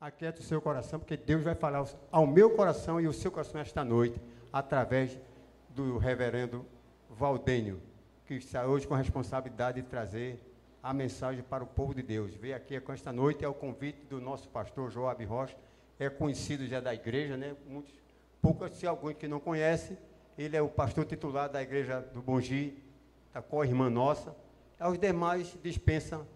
aquieta 0.00 0.40
o 0.40 0.42
seu 0.42 0.62
coração, 0.62 0.98
porque 0.98 1.16
Deus 1.16 1.42
vai 1.42 1.54
falar 1.54 1.86
ao 2.10 2.26
meu 2.26 2.50
coração 2.50 2.98
e 2.98 3.04
ao 3.04 3.12
seu 3.12 3.30
coração 3.30 3.60
esta 3.60 3.84
noite, 3.84 4.18
através 4.50 5.18
do 5.68 5.98
reverendo 5.98 6.64
Valdênio, 7.10 7.82
que 8.24 8.34
está 8.34 8.64
hoje 8.64 8.88
com 8.88 8.94
a 8.94 8.98
responsabilidade 8.98 9.82
de 9.82 9.86
trazer 9.86 10.40
a 10.82 10.94
mensagem 10.94 11.42
para 11.42 11.62
o 11.62 11.66
povo 11.66 11.94
de 11.94 12.02
Deus. 12.02 12.34
Veio 12.34 12.56
aqui 12.56 12.80
com 12.80 12.94
esta 12.94 13.12
noite, 13.12 13.44
é 13.44 13.48
o 13.48 13.52
convite 13.52 14.06
do 14.06 14.18
nosso 14.22 14.48
pastor 14.48 14.90
Joab 14.90 15.22
Rocha, 15.26 15.54
é 15.98 16.08
conhecido 16.08 16.66
já 16.66 16.80
da 16.80 16.94
igreja, 16.94 17.36
né? 17.36 17.54
Muitos, 17.68 17.92
poucos, 18.40 18.72
se 18.72 18.86
alguém 18.86 19.14
que 19.14 19.28
não 19.28 19.38
conhece, 19.38 19.98
ele 20.38 20.56
é 20.56 20.62
o 20.62 20.68
pastor 20.68 21.04
titular 21.04 21.50
da 21.50 21.60
igreja 21.60 22.00
do 22.00 22.22
Bongi, 22.22 22.82
da 23.34 23.42
co-irmã 23.42 23.90
nossa. 23.90 24.34
Aos 24.78 24.98
demais 24.98 25.58
dispensam 25.62 26.26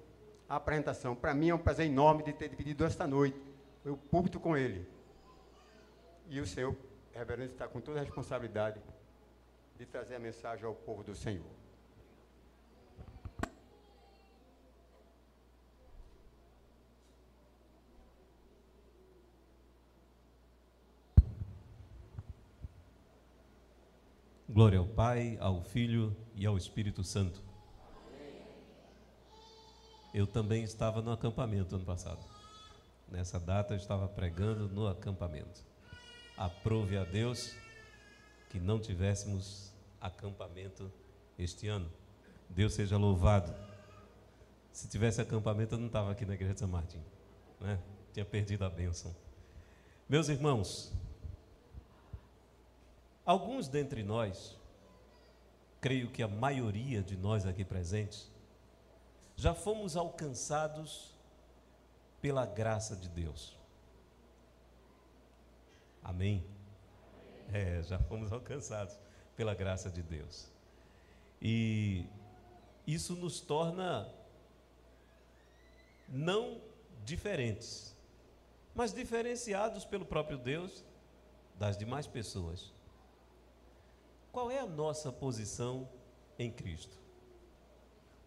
a 0.46 0.56
apresentação. 0.56 1.14
Para 1.14 1.32
mim 1.32 1.48
é 1.48 1.54
um 1.54 1.58
prazer 1.58 1.86
enorme 1.86 2.22
de 2.22 2.34
ter 2.34 2.50
dividido 2.50 2.84
esta 2.84 3.06
noite 3.06 3.53
o 3.90 3.96
púlpito 3.96 4.40
com 4.40 4.56
ele. 4.56 4.86
E 6.28 6.40
o 6.40 6.46
seu 6.46 6.76
reverendo 7.12 7.52
está 7.52 7.68
com 7.68 7.80
toda 7.80 8.00
a 8.00 8.02
responsabilidade 8.02 8.80
de 9.78 9.86
trazer 9.86 10.16
a 10.16 10.18
mensagem 10.18 10.64
ao 10.64 10.74
povo 10.74 11.02
do 11.02 11.14
Senhor. 11.14 11.44
Glória 24.48 24.78
ao 24.78 24.86
Pai, 24.86 25.36
ao 25.40 25.62
Filho 25.62 26.16
e 26.34 26.46
ao 26.46 26.56
Espírito 26.56 27.02
Santo. 27.02 27.42
Eu 30.12 30.28
também 30.28 30.62
estava 30.62 31.02
no 31.02 31.10
acampamento 31.10 31.74
ano 31.74 31.84
passado. 31.84 32.33
Nessa 33.08 33.38
data 33.38 33.74
eu 33.74 33.78
estava 33.78 34.08
pregando 34.08 34.68
no 34.68 34.86
acampamento. 34.88 35.64
Aprove 36.36 36.96
a 36.96 37.04
Deus 37.04 37.54
que 38.50 38.58
não 38.58 38.80
tivéssemos 38.80 39.72
acampamento 40.00 40.90
este 41.38 41.68
ano. 41.68 41.90
Deus 42.48 42.74
seja 42.74 42.96
louvado. 42.96 43.54
Se 44.72 44.88
tivesse 44.88 45.20
acampamento, 45.20 45.74
eu 45.74 45.78
não 45.78 45.86
estava 45.86 46.10
aqui 46.10 46.26
na 46.26 46.34
igreja 46.34 46.54
de 46.54 46.60
São 46.60 46.68
Martim. 46.68 47.02
Né? 47.60 47.78
Tinha 48.12 48.24
perdido 48.24 48.64
a 48.64 48.70
bênção. 48.70 49.14
Meus 50.08 50.28
irmãos, 50.28 50.92
Alguns 53.24 53.68
dentre 53.68 54.02
nós, 54.02 54.54
creio 55.80 56.10
que 56.10 56.22
a 56.22 56.28
maioria 56.28 57.02
de 57.02 57.16
nós 57.16 57.46
aqui 57.46 57.64
presentes, 57.64 58.30
já 59.34 59.54
fomos 59.54 59.96
alcançados 59.96 61.13
pela 62.24 62.46
graça 62.46 62.96
de 62.96 63.06
Deus. 63.06 63.54
Amém? 66.02 66.42
É, 67.52 67.82
já 67.82 67.98
fomos 67.98 68.32
alcançados 68.32 68.98
pela 69.36 69.54
graça 69.54 69.90
de 69.90 70.02
Deus. 70.02 70.50
E 71.38 72.06
isso 72.86 73.14
nos 73.14 73.42
torna 73.42 74.10
não 76.08 76.62
diferentes, 77.04 77.94
mas 78.74 78.90
diferenciados 78.90 79.84
pelo 79.84 80.06
próprio 80.06 80.38
Deus 80.38 80.82
das 81.56 81.76
demais 81.76 82.06
pessoas. 82.06 82.72
Qual 84.32 84.50
é 84.50 84.60
a 84.60 84.66
nossa 84.66 85.12
posição 85.12 85.86
em 86.38 86.50
Cristo? 86.50 86.96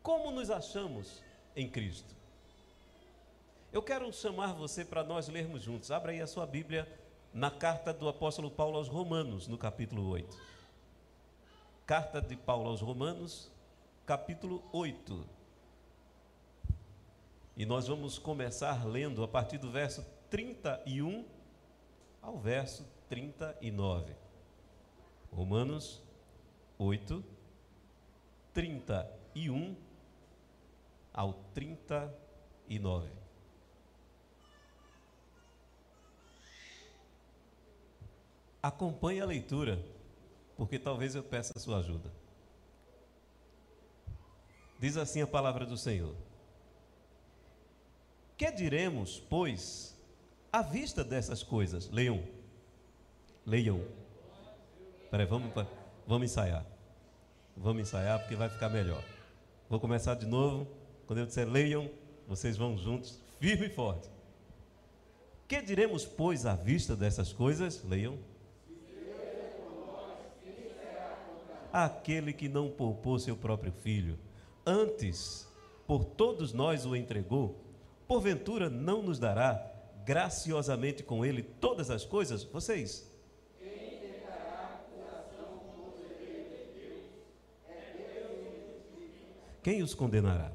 Como 0.04 0.30
nos 0.30 0.52
achamos 0.52 1.24
em 1.56 1.68
Cristo? 1.68 2.17
Eu 3.72 3.82
quero 3.82 4.12
chamar 4.14 4.54
você 4.54 4.86
para 4.86 5.04
nós 5.04 5.28
lermos 5.28 5.62
juntos. 5.62 5.92
Abra 5.92 6.12
aí 6.14 6.22
a 6.22 6.28
sua 6.28 6.46
Bíblia 6.46 6.88
na 7.34 7.52
carta 7.52 7.94
do 7.94 8.08
apóstolo 8.08 8.50
Paulo 8.50 8.78
aos 8.78 8.88
Romanos, 8.88 9.48
no 9.48 9.58
capítulo 9.58 10.08
8. 10.08 10.38
Carta 11.86 12.22
de 12.22 12.38
Paulo 12.38 12.70
aos 12.70 12.80
Romanos, 12.82 13.52
capítulo 14.06 14.64
8. 14.72 15.28
E 17.58 17.66
nós 17.66 17.88
vamos 17.88 18.18
começar 18.18 18.88
lendo 18.88 19.22
a 19.22 19.28
partir 19.28 19.58
do 19.58 19.70
verso 19.70 20.06
31 20.30 21.26
ao 22.22 22.40
verso 22.40 22.88
39. 23.10 24.16
Romanos 25.30 26.02
8, 26.80 27.24
31 28.54 29.76
ao 31.14 31.34
39. 31.54 33.27
Acompanhe 38.68 39.22
a 39.22 39.26
leitura, 39.26 39.82
porque 40.58 40.78
talvez 40.78 41.16
eu 41.16 41.24
peça 41.24 41.54
a 41.56 41.60
sua 41.60 41.78
ajuda. 41.78 42.12
Diz 44.78 44.98
assim 44.98 45.22
a 45.22 45.28
palavra 45.28 45.66
do 45.66 45.78
Senhor: 45.78 46.14
Que 48.36 48.52
diremos, 48.52 49.22
pois, 49.30 49.98
à 50.52 50.62
vista 50.62 51.02
dessas 51.02 51.42
coisas? 51.42 51.90
Leiam. 51.90 52.22
Leiam. 53.46 53.82
Peraí, 55.10 55.26
vamos, 55.26 55.50
vamos 56.06 56.30
ensaiar. 56.30 56.66
Vamos 57.56 57.84
ensaiar 57.84 58.20
porque 58.20 58.36
vai 58.36 58.50
ficar 58.50 58.68
melhor. 58.68 59.02
Vou 59.70 59.80
começar 59.80 60.16
de 60.16 60.26
novo. 60.26 60.68
Quando 61.06 61.20
eu 61.20 61.26
disser 61.26 61.48
leiam, 61.48 61.90
vocês 62.28 62.58
vão 62.58 62.78
juntos, 62.78 63.18
firme 63.40 63.68
e 63.68 63.70
forte. 63.70 64.10
Que 65.48 65.62
diremos, 65.62 66.06
pois, 66.06 66.46
à 66.46 66.54
vista 66.54 66.98
dessas 66.98 67.32
coisas? 67.32 67.82
Leiam. 67.86 68.20
Aquele 71.72 72.34
que 72.34 72.48
não 72.48 72.70
poupou 72.70 73.20
seu 73.20 73.36
próprio 73.36 73.72
filho, 73.72 74.18
antes 74.66 75.48
por 75.86 76.04
todos 76.04 76.54
nós 76.54 76.86
o 76.86 76.96
entregou, 76.96 77.60
porventura 78.08 78.70
não 78.70 79.02
nos 79.02 79.20
dará 79.20 79.66
graciosamente 80.06 81.04
com 81.04 81.26
ele 81.26 81.44
todas 81.44 81.90
as 81.90 82.06
coisas? 82.06 82.44
Vocês 82.44 83.10
quem 89.68 89.84
os 89.84 89.94
condenará? 89.94 90.50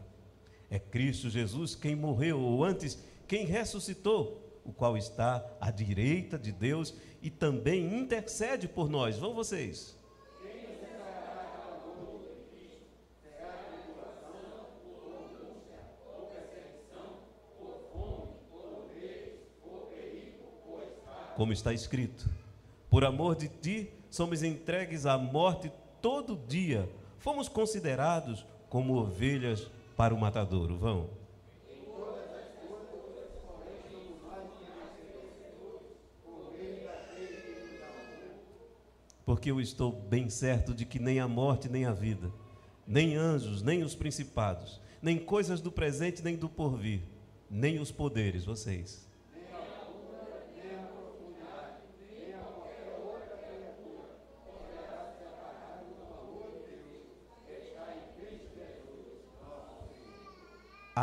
É 0.71 0.79
Cristo 0.79 1.29
Jesus 1.29 1.75
quem 1.75 1.95
morreu, 1.95 2.41
ou 2.41 2.65
antes, 2.65 2.99
quem 3.29 3.45
ressuscitou, 3.45 4.43
o 4.65 4.73
qual 4.73 4.97
está 4.97 5.45
à 5.61 5.71
direita 5.71 6.39
de 6.39 6.51
Deus 6.51 6.95
e 7.21 7.29
também 7.29 7.99
intercede 7.99 8.67
por 8.67 8.89
nós. 8.89 9.19
Vão 9.19 9.35
vocês. 9.35 9.95
Como 21.43 21.53
está 21.53 21.73
escrito: 21.73 22.31
Por 22.89 23.05
amor 23.05 23.35
de 23.35 23.49
ti, 23.49 23.91
somos 24.09 24.45
entregues 24.45 25.07
à 25.07 25.19
morte 25.19 25.73
todo 26.01 26.37
dia. 26.37 26.89
Fomos 27.19 27.49
considerados 27.49 28.47
como 28.69 28.95
ovelhas 28.95 29.69
para 29.97 30.15
o 30.15 30.17
matadouro. 30.17 30.79
Vão. 30.79 31.11
Porque 39.27 39.51
eu 39.51 39.61
estou 39.61 39.91
bem 39.91 40.31
certo 40.31 40.73
de 40.73 40.87
que 40.87 41.01
nem 41.01 41.19
a 41.19 41.27
morte, 41.27 41.69
nem 41.69 41.87
a 41.87 41.93
vida, 41.93 42.31
nem 42.87 43.17
anjos, 43.17 43.63
nem 43.63 43.83
os 43.83 43.97
principados, 43.97 44.81
nem 45.03 45.19
coisas 45.19 45.61
do 45.61 45.73
presente, 45.73 46.23
nem 46.23 46.37
do 46.37 46.49
porvir, 46.49 47.03
nem 47.51 47.81
os 47.81 47.91
poderes, 47.91 48.45
vocês 48.45 49.11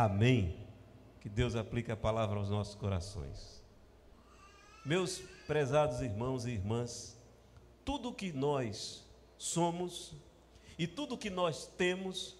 Amém. 0.00 0.56
Que 1.20 1.28
Deus 1.28 1.54
aplique 1.54 1.92
a 1.92 1.96
palavra 1.96 2.38
aos 2.38 2.48
nossos 2.48 2.74
corações. 2.74 3.62
Meus 4.82 5.18
prezados 5.46 6.00
irmãos 6.00 6.46
e 6.46 6.52
irmãs, 6.52 7.18
tudo 7.84 8.10
que 8.10 8.32
nós 8.32 9.06
somos 9.36 10.14
e 10.78 10.86
tudo 10.86 11.18
que 11.18 11.28
nós 11.28 11.66
temos 11.76 12.34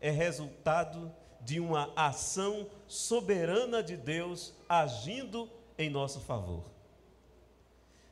é 0.00 0.10
resultado 0.10 1.14
de 1.42 1.60
uma 1.60 1.92
ação 1.94 2.66
soberana 2.88 3.82
de 3.82 3.94
Deus 3.94 4.54
agindo 4.66 5.50
em 5.76 5.90
nosso 5.90 6.18
favor. 6.18 6.64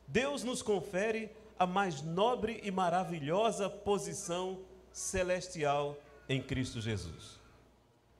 Deus 0.07 0.43
nos 0.43 0.61
confere 0.61 1.31
a 1.57 1.65
mais 1.65 2.03
nobre 2.03 2.61
e 2.63 2.69
maravilhosa 2.69 3.67
posição 3.67 4.59
celestial 4.91 5.97
em 6.29 6.39
Cristo 6.39 6.79
Jesus. 6.79 7.39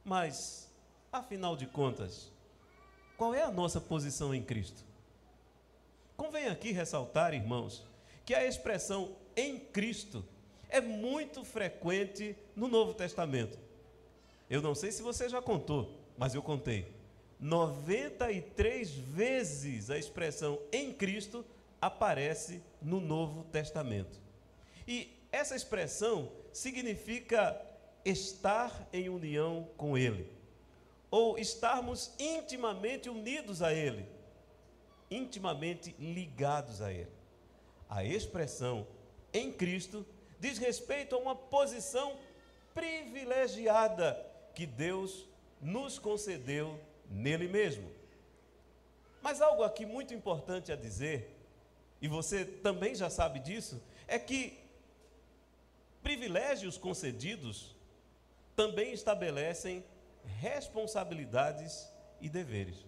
Mas 0.04 0.71
Afinal 1.12 1.58
de 1.58 1.66
contas, 1.66 2.32
Qual 3.18 3.36
é 3.36 3.44
a 3.44 3.52
nossa 3.52 3.80
posição 3.80 4.34
em 4.34 4.42
Cristo? 4.42 4.84
Convém 6.18 6.48
aqui 6.48 6.72
ressaltar, 6.72 7.36
irmãos, 7.36 7.86
que 8.26 8.34
a 8.34 8.44
expressão 8.44 9.16
em 9.36 9.60
Cristo 9.60 10.26
é 10.68 10.82
muito 10.82 11.44
frequente 11.44 12.36
no 12.56 12.68
Novo 12.68 12.96
Testamento. 12.96 13.60
Eu 14.50 14.60
não 14.60 14.74
sei 14.74 14.92
se 14.92 15.04
você 15.04 15.30
já 15.30 15.40
contou, 15.40 16.00
mas 16.18 16.34
eu 16.34 16.42
contei. 16.42 16.88
93 17.40 18.90
vezes 18.90 19.92
a 19.92 20.00
expressão 20.00 20.60
em 20.72 20.92
Cristo 20.92 21.46
aparece 21.80 22.60
no 22.82 23.00
Novo 23.00 23.44
Testamento. 23.52 24.20
E 24.88 25.16
essa 25.32 25.56
expressão 25.56 26.32
significa 26.52 27.56
estar 28.04 28.88
em 28.92 29.10
união 29.10 29.68
com 29.78 29.96
Ele, 29.96 30.28
ou 31.12 31.38
estarmos 31.38 32.14
intimamente 32.18 33.10
unidos 33.10 33.62
a 33.62 33.74
Ele, 33.74 34.08
intimamente 35.12 35.94
ligados 36.00 36.82
a 36.82 36.92
Ele. 36.92 37.12
A 37.90 38.04
expressão 38.06 38.88
em 39.34 39.52
Cristo 39.52 40.06
diz 40.40 40.58
respeito 40.58 41.14
a 41.14 41.20
uma 41.20 41.36
posição 41.36 42.18
privilegiada 42.74 44.26
que 44.56 44.66
Deus 44.66 45.28
nos 45.62 46.00
concedeu 46.00 46.80
nele 47.10 47.50
mesmo. 47.50 47.92
Mas 49.22 49.42
algo 49.42 49.64
aqui 49.64 49.86
muito 49.86 50.14
importante 50.14 50.72
a 50.72 50.76
dizer, 50.76 51.38
e 52.02 52.08
você 52.08 52.46
também 52.46 52.96
já 52.96 53.10
sabe 53.10 53.40
disso, 53.40 53.84
é 54.08 54.18
que 54.18 54.58
privilégios 56.02 56.78
concedidos 56.78 57.76
também 58.56 58.94
estabelecem 58.94 59.84
responsabilidades 60.26 61.92
e 62.20 62.30
deveres. 62.30 62.86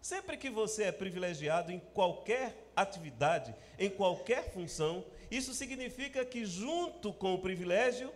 Sempre 0.00 0.36
que 0.36 0.50
você 0.50 0.84
é 0.84 0.92
privilegiado 0.92 1.70
em 1.70 1.78
qualquer 1.78 2.70
atividade, 2.74 3.54
em 3.78 3.88
qualquer 3.88 4.52
função, 4.52 5.04
isso 5.30 5.54
significa 5.54 6.24
que, 6.24 6.44
junto 6.44 7.12
com 7.12 7.34
o 7.34 7.38
privilégio, 7.38 8.12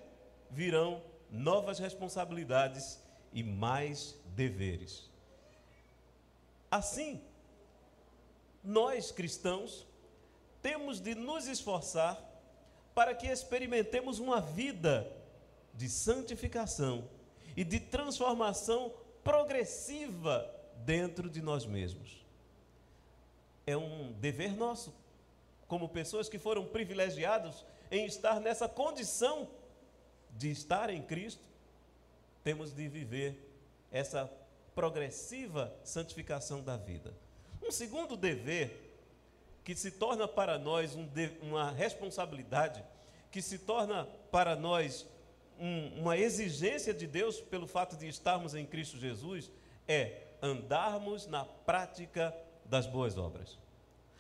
virão 0.51 1.03
novas 1.31 1.79
responsabilidades 1.79 3.01
e 3.33 3.43
mais 3.43 4.17
deveres. 4.35 5.11
Assim, 6.71 7.23
nós 8.63 9.13
cristãos 9.13 9.87
temos 10.61 11.01
de 11.01 11.15
nos 11.15 11.47
esforçar 11.47 12.21
para 12.95 13.15
que 13.15 13.29
experimentemos 13.29 14.19
uma 14.19 14.41
vida 14.41 15.07
de 15.73 15.89
santificação 15.89 17.09
e 17.57 17.65
de 17.65 17.81
transformação 17.81 18.93
progressiva 19.25 20.49
dentro 20.85 21.29
de 21.31 21.41
nós 21.41 21.65
mesmos. 21.65 22.25
É 23.67 23.77
um 23.77 24.13
dever 24.13 24.55
nosso, 24.55 24.95
como 25.67 25.89
pessoas 25.89 26.29
que 26.29 26.39
foram 26.39 26.67
privilegiados 26.67 27.65
em 27.91 28.05
estar 28.05 28.41
nessa 28.41 28.69
condição 28.69 29.49
de 30.31 30.51
estar 30.51 30.91
em 30.91 31.03
Cristo, 31.03 31.43
temos 32.45 32.73
de 32.73 32.87
viver 32.89 33.43
essa 33.91 34.31
progressiva 34.75 35.75
santificação 35.83 36.63
da 36.63 36.77
vida. 36.77 37.15
Um 37.67 37.71
segundo 37.71 38.17
dever 38.17 38.87
que 39.65 39.75
se 39.75 39.91
torna 39.91 40.29
para 40.29 40.59
nós 40.59 40.95
um 40.95 41.07
de, 41.07 41.33
uma 41.43 41.73
responsabilidade, 41.73 42.85
que 43.33 43.43
se 43.43 43.59
torna 43.59 44.05
para 44.31 44.55
nós 44.55 45.05
um, 45.59 46.01
uma 46.01 46.17
exigência 46.17 46.93
de 46.93 47.07
Deus 47.07 47.41
pelo 47.41 47.67
fato 47.67 47.97
de 47.97 48.07
estarmos 48.09 48.55
em 48.55 48.67
Cristo 48.67 48.99
Jesus, 48.99 49.51
é 49.89 50.23
andarmos 50.43 51.27
na 51.27 51.45
prática 51.45 52.35
das 52.65 52.87
boas 52.87 53.17
obras. 53.17 53.59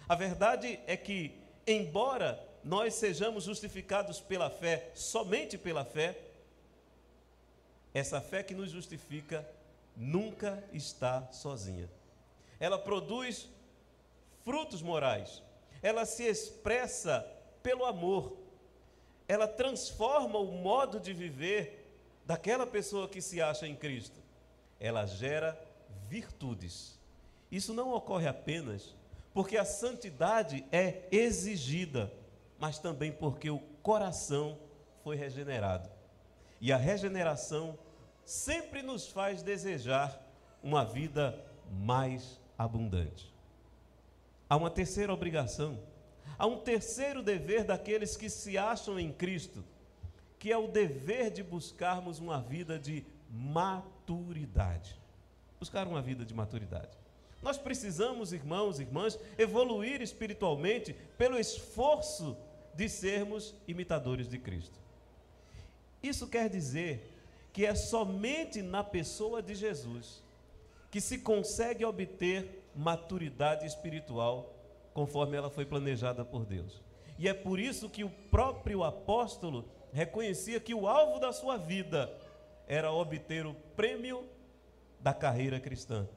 A 0.08 0.14
verdade 0.14 0.78
é 0.86 0.96
que, 0.96 1.32
embora 1.66 2.42
nós 2.62 2.94
sejamos 2.94 3.44
justificados 3.44 4.20
pela 4.20 4.50
fé, 4.50 4.90
somente 4.94 5.56
pela 5.58 5.84
fé, 5.84 6.18
essa 7.92 8.20
fé 8.20 8.42
que 8.42 8.54
nos 8.54 8.70
justifica 8.70 9.48
nunca 9.96 10.62
está 10.72 11.30
sozinha. 11.32 11.88
Ela 12.60 12.78
produz 12.78 13.48
frutos 14.44 14.82
morais. 14.82 15.42
Ela 15.82 16.04
se 16.04 16.24
expressa 16.24 17.26
pelo 17.62 17.84
amor. 17.84 18.36
Ela 19.28 19.48
transforma 19.48 20.38
o 20.38 20.52
modo 20.52 21.00
de 21.00 21.12
viver 21.12 21.84
daquela 22.24 22.66
pessoa 22.66 23.08
que 23.08 23.20
se 23.20 23.40
acha 23.40 23.66
em 23.66 23.74
Cristo. 23.74 24.20
Ela 24.78 25.06
gera 25.06 25.58
virtudes. 26.08 26.98
Isso 27.50 27.72
não 27.72 27.92
ocorre 27.92 28.28
apenas 28.28 28.94
porque 29.32 29.58
a 29.58 29.66
santidade 29.66 30.64
é 30.72 31.02
exigida, 31.12 32.10
mas 32.58 32.78
também 32.78 33.12
porque 33.12 33.50
o 33.50 33.58
coração 33.82 34.58
foi 35.04 35.14
regenerado. 35.14 35.90
E 36.58 36.72
a 36.72 36.76
regeneração 36.78 37.78
sempre 38.24 38.82
nos 38.82 39.06
faz 39.08 39.42
desejar 39.42 40.18
uma 40.62 40.84
vida 40.84 41.38
mais 41.70 42.40
abundante. 42.56 43.30
Há 44.48 44.56
uma 44.56 44.70
terceira 44.70 45.12
obrigação, 45.12 45.78
há 46.38 46.46
um 46.46 46.58
terceiro 46.58 47.22
dever 47.22 47.64
daqueles 47.64 48.16
que 48.16 48.28
se 48.28 48.56
acham 48.56 48.98
em 48.98 49.12
Cristo, 49.12 49.64
que 50.38 50.52
é 50.52 50.56
o 50.56 50.68
dever 50.68 51.30
de 51.30 51.42
buscarmos 51.42 52.18
uma 52.18 52.40
vida 52.40 52.78
de 52.78 53.04
maturidade. 53.30 54.96
Buscar 55.58 55.86
uma 55.86 56.02
vida 56.02 56.24
de 56.24 56.34
maturidade. 56.34 56.96
Nós 57.42 57.58
precisamos, 57.58 58.32
irmãos 58.32 58.78
e 58.78 58.82
irmãs, 58.82 59.18
evoluir 59.38 60.02
espiritualmente 60.02 60.94
pelo 61.16 61.38
esforço 61.38 62.36
de 62.74 62.88
sermos 62.88 63.54
imitadores 63.66 64.28
de 64.28 64.38
Cristo. 64.38 64.78
Isso 66.02 66.26
quer 66.26 66.48
dizer 66.48 67.12
que 67.52 67.64
é 67.64 67.74
somente 67.74 68.62
na 68.62 68.84
pessoa 68.84 69.42
de 69.42 69.54
Jesus 69.54 70.22
que 70.90 71.00
se 71.00 71.18
consegue 71.18 71.84
obter 71.84 72.62
maturidade 72.74 73.66
espiritual 73.66 74.55
conforme 74.96 75.36
ela 75.36 75.50
foi 75.50 75.66
planejada 75.66 76.24
por 76.24 76.46
Deus. 76.46 76.82
E 77.18 77.28
é 77.28 77.34
por 77.34 77.60
isso 77.60 77.90
que 77.90 78.02
o 78.02 78.08
próprio 78.08 78.82
apóstolo 78.82 79.68
reconhecia 79.92 80.58
que 80.58 80.72
o 80.72 80.88
alvo 80.88 81.20
da 81.20 81.34
sua 81.34 81.58
vida 81.58 82.10
era 82.66 82.90
obter 82.90 83.44
o 83.44 83.52
prêmio 83.76 84.26
da 84.98 85.12
carreira 85.12 85.60
cristã. 85.60 86.08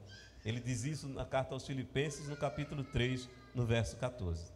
Ele 0.46 0.58
diz 0.58 0.84
isso 0.84 1.06
na 1.10 1.26
carta 1.26 1.52
aos 1.52 1.66
Filipenses, 1.66 2.26
no 2.26 2.38
capítulo 2.38 2.82
3, 2.82 3.28
no 3.54 3.66
verso 3.66 3.98
14. 3.98 4.50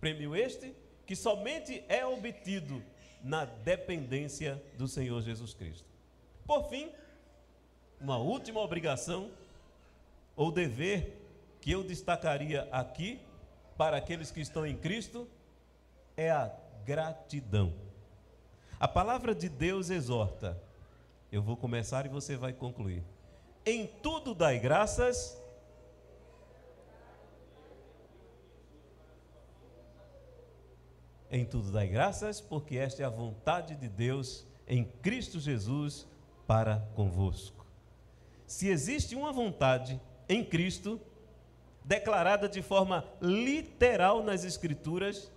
Prêmio 0.00 0.34
este 0.34 0.74
que 1.06 1.14
somente 1.14 1.84
é 1.88 2.04
obtido 2.04 2.82
na 3.22 3.44
dependência 3.44 4.60
do 4.76 4.88
Senhor 4.88 5.22
Jesus 5.22 5.54
Cristo. 5.54 5.86
Por 6.44 6.68
fim, 6.68 6.90
uma 8.00 8.18
última 8.18 8.58
obrigação 8.58 9.30
ou 10.34 10.50
dever 10.50 11.16
que 11.60 11.70
eu 11.70 11.84
destacaria 11.84 12.68
aqui 12.72 13.20
para 13.80 13.96
aqueles 13.96 14.30
que 14.30 14.42
estão 14.42 14.66
em 14.66 14.76
Cristo 14.76 15.26
é 16.14 16.30
a 16.30 16.54
gratidão. 16.84 17.72
A 18.78 18.86
palavra 18.86 19.34
de 19.34 19.48
Deus 19.48 19.88
exorta. 19.88 20.62
Eu 21.32 21.40
vou 21.40 21.56
começar 21.56 22.04
e 22.04 22.10
você 22.10 22.36
vai 22.36 22.52
concluir. 22.52 23.02
Em 23.64 23.86
tudo 23.86 24.34
dai 24.34 24.58
graças. 24.58 25.42
Em 31.30 31.46
tudo 31.46 31.72
dai 31.72 31.88
graças, 31.88 32.38
porque 32.38 32.76
esta 32.76 33.02
é 33.02 33.06
a 33.06 33.08
vontade 33.08 33.76
de 33.76 33.88
Deus 33.88 34.46
em 34.68 34.84
Cristo 34.84 35.40
Jesus 35.40 36.06
para 36.46 36.86
convosco. 36.94 37.64
Se 38.46 38.68
existe 38.68 39.16
uma 39.16 39.32
vontade 39.32 39.98
em 40.28 40.44
Cristo, 40.44 41.00
declarada 41.90 42.48
de 42.48 42.62
forma 42.62 43.04
literal 43.20 44.22
nas 44.22 44.44
Escrituras, 44.44 45.28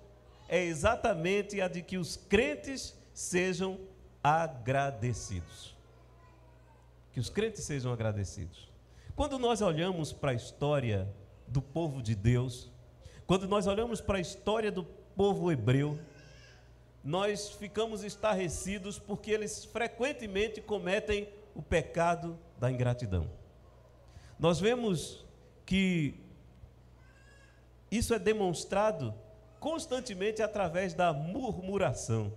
é 0.47 0.63
exatamente 0.63 1.59
a 1.59 1.67
de 1.67 1.81
que 1.81 1.97
os 1.97 2.15
crentes 2.15 2.95
sejam 3.11 3.79
agradecidos. 4.23 5.75
Que 7.11 7.19
os 7.19 7.27
crentes 7.27 7.63
sejam 7.63 7.91
agradecidos. 7.91 8.71
Quando 9.15 9.39
nós 9.39 9.63
olhamos 9.63 10.13
para 10.13 10.29
a 10.29 10.35
história 10.35 11.11
do 11.47 11.59
povo 11.59 12.03
de 12.03 12.13
Deus, 12.13 12.71
quando 13.25 13.47
nós 13.47 13.65
olhamos 13.65 13.99
para 13.99 14.19
a 14.19 14.21
história 14.21 14.71
do 14.71 14.83
povo 14.83 15.51
hebreu, 15.51 15.97
nós 17.03 17.49
ficamos 17.49 18.03
estarrecidos 18.03 18.99
porque 18.99 19.31
eles 19.31 19.65
frequentemente 19.65 20.61
cometem 20.61 21.27
o 21.55 21.63
pecado 21.63 22.37
da 22.59 22.71
ingratidão. 22.71 23.27
Nós 24.37 24.59
vemos 24.59 25.25
que 25.65 26.22
isso 27.97 28.13
é 28.13 28.19
demonstrado 28.19 29.13
constantemente 29.59 30.41
através 30.41 30.93
da 30.93 31.13
murmuração. 31.13 32.33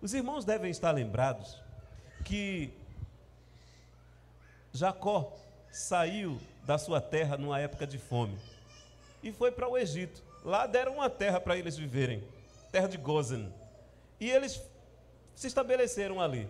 Os 0.00 0.12
irmãos 0.12 0.44
devem 0.44 0.70
estar 0.70 0.90
lembrados 0.90 1.62
que 2.24 2.72
Jacó 4.72 5.36
saiu 5.70 6.40
da 6.64 6.78
sua 6.78 7.00
terra 7.00 7.36
numa 7.36 7.60
época 7.60 7.86
de 7.86 7.98
fome 7.98 8.36
e 9.22 9.30
foi 9.30 9.52
para 9.52 9.68
o 9.68 9.78
Egito. 9.78 10.22
Lá 10.44 10.66
deram 10.66 10.94
uma 10.94 11.08
terra 11.08 11.40
para 11.40 11.56
eles 11.56 11.76
viverem, 11.76 12.26
terra 12.72 12.88
de 12.88 12.96
Gozen. 12.96 13.52
E 14.18 14.30
eles 14.30 14.60
se 15.34 15.46
estabeleceram 15.46 16.20
ali. 16.20 16.48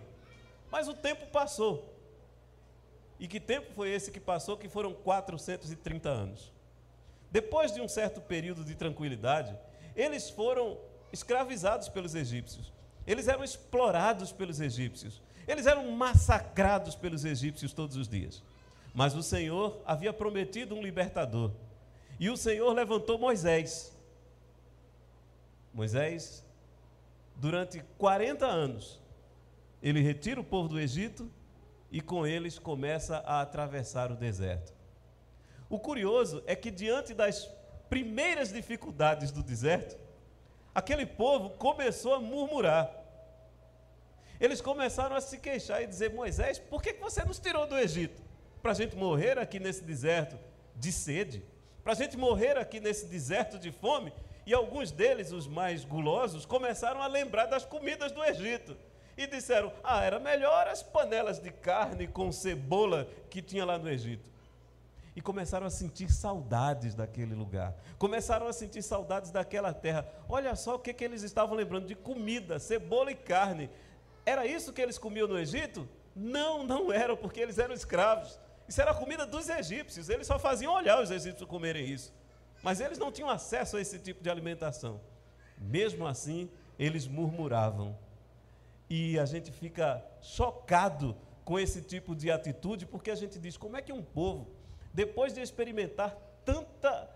Mas 0.71 0.87
o 0.87 0.93
tempo 0.93 1.27
passou. 1.27 1.93
E 3.19 3.27
que 3.27 3.39
tempo 3.39 3.71
foi 3.75 3.89
esse 3.91 4.11
que 4.11 4.19
passou? 4.19 4.57
Que 4.57 4.67
foram 4.67 4.93
430 4.93 6.09
anos. 6.09 6.52
Depois 7.33 7.73
de 7.73 7.81
um 7.81 7.87
certo 7.87 8.21
período 8.21 8.63
de 8.63 8.75
tranquilidade, 8.75 9.57
eles 9.95 10.29
foram 10.29 10.77
escravizados 11.11 11.89
pelos 11.89 12.13
egípcios. 12.13 12.71
Eles 13.07 13.27
eram 13.27 13.43
explorados 13.43 14.31
pelos 14.31 14.61
egípcios. 14.61 15.19
Eles 15.47 15.65
eram 15.65 15.89
massacrados 15.89 16.93
pelos 16.95 17.25
egípcios 17.25 17.73
todos 17.73 17.97
os 17.97 18.07
dias. 18.07 18.43
Mas 18.93 19.15
o 19.15 19.23
Senhor 19.23 19.81
havia 19.83 20.13
prometido 20.13 20.75
um 20.75 20.83
libertador. 20.83 21.51
E 22.19 22.29
o 22.29 22.37
Senhor 22.37 22.71
levantou 22.71 23.17
Moisés. 23.17 23.91
Moisés, 25.73 26.45
durante 27.35 27.83
40 27.97 28.45
anos, 28.45 29.01
ele 29.81 30.01
retira 30.01 30.39
o 30.39 30.43
povo 30.43 30.69
do 30.69 30.79
Egito 30.79 31.27
e 31.91 31.99
com 31.99 32.27
eles 32.27 32.59
começa 32.59 33.17
a 33.25 33.41
atravessar 33.41 34.11
o 34.11 34.15
deserto. 34.15 34.82
O 35.73 35.79
curioso 35.79 36.43
é 36.45 36.55
que, 36.55 36.69
diante 36.69 37.15
das 37.15 37.49
primeiras 37.89 38.53
dificuldades 38.53 39.31
do 39.31 39.41
deserto, 39.41 39.97
aquele 40.75 41.03
povo 41.03 41.49
começou 41.49 42.13
a 42.13 42.19
murmurar. 42.19 42.91
Eles 44.39 44.61
começaram 44.61 45.15
a 45.15 45.19
se 45.19 45.39
queixar 45.39 45.81
e 45.81 45.87
dizer: 45.87 46.13
Moisés, 46.13 46.59
por 46.59 46.79
que 46.79 46.93
você 46.93 47.23
nos 47.23 47.39
tirou 47.39 47.65
do 47.65 47.75
Egito? 47.75 48.21
Para 48.61 48.69
a 48.69 48.75
gente 48.75 48.95
morrer 48.95 49.39
aqui 49.39 49.59
nesse 49.59 49.83
deserto 49.83 50.37
de 50.75 50.91
sede? 50.91 51.43
Para 51.83 51.93
a 51.93 51.95
gente 51.95 52.15
morrer 52.17 52.55
aqui 52.55 52.79
nesse 52.79 53.07
deserto 53.07 53.57
de 53.57 53.71
fome? 53.71 54.13
E 54.45 54.53
alguns 54.53 54.91
deles, 54.91 55.31
os 55.31 55.47
mais 55.47 55.83
gulosos, 55.83 56.45
começaram 56.45 57.01
a 57.01 57.07
lembrar 57.07 57.47
das 57.47 57.65
comidas 57.65 58.11
do 58.11 58.23
Egito. 58.23 58.77
E 59.17 59.25
disseram: 59.25 59.73
Ah, 59.83 60.03
era 60.03 60.19
melhor 60.19 60.67
as 60.67 60.83
panelas 60.83 61.39
de 61.39 61.49
carne 61.49 62.05
com 62.05 62.31
cebola 62.31 63.09
que 63.31 63.41
tinha 63.41 63.65
lá 63.65 63.79
no 63.79 63.89
Egito 63.89 64.32
e 65.15 65.21
começaram 65.21 65.65
a 65.67 65.69
sentir 65.69 66.11
saudades 66.11 66.95
daquele 66.95 67.35
lugar, 67.35 67.75
começaram 67.97 68.47
a 68.47 68.53
sentir 68.53 68.81
saudades 68.81 69.31
daquela 69.31 69.73
terra. 69.73 70.07
Olha 70.27 70.55
só 70.55 70.75
o 70.75 70.79
que, 70.79 70.93
que 70.93 71.03
eles 71.03 71.21
estavam 71.21 71.55
lembrando 71.55 71.87
de 71.87 71.95
comida, 71.95 72.59
cebola 72.59 73.11
e 73.11 73.15
carne. 73.15 73.69
Era 74.25 74.45
isso 74.45 74.73
que 74.73 74.81
eles 74.81 74.97
comiam 74.97 75.27
no 75.27 75.37
Egito? 75.37 75.87
Não, 76.15 76.63
não 76.63 76.91
era, 76.91 77.15
porque 77.15 77.39
eles 77.39 77.59
eram 77.59 77.73
escravos. 77.73 78.39
Isso 78.67 78.81
era 78.81 78.91
a 78.91 78.95
comida 78.95 79.25
dos 79.25 79.49
egípcios, 79.49 80.09
eles 80.09 80.25
só 80.25 80.39
faziam 80.39 80.73
olhar 80.73 81.01
os 81.01 81.11
egípcios 81.11 81.47
comerem 81.47 81.85
isso. 81.85 82.13
Mas 82.63 82.79
eles 82.79 82.97
não 82.97 83.11
tinham 83.11 83.29
acesso 83.29 83.77
a 83.77 83.81
esse 83.81 83.99
tipo 83.99 84.23
de 84.23 84.29
alimentação. 84.29 85.01
Mesmo 85.57 86.07
assim, 86.07 86.49
eles 86.79 87.07
murmuravam. 87.07 87.97
E 88.89 89.19
a 89.19 89.25
gente 89.25 89.51
fica 89.51 90.03
chocado 90.21 91.15
com 91.43 91.59
esse 91.59 91.81
tipo 91.81 92.15
de 92.15 92.31
atitude, 92.31 92.85
porque 92.85 93.11
a 93.11 93.15
gente 93.15 93.37
diz: 93.37 93.57
como 93.57 93.75
é 93.75 93.81
que 93.81 93.91
um 93.91 94.01
povo 94.01 94.47
depois 94.93 95.33
de 95.33 95.41
experimentar 95.41 96.15
tanta, 96.45 97.09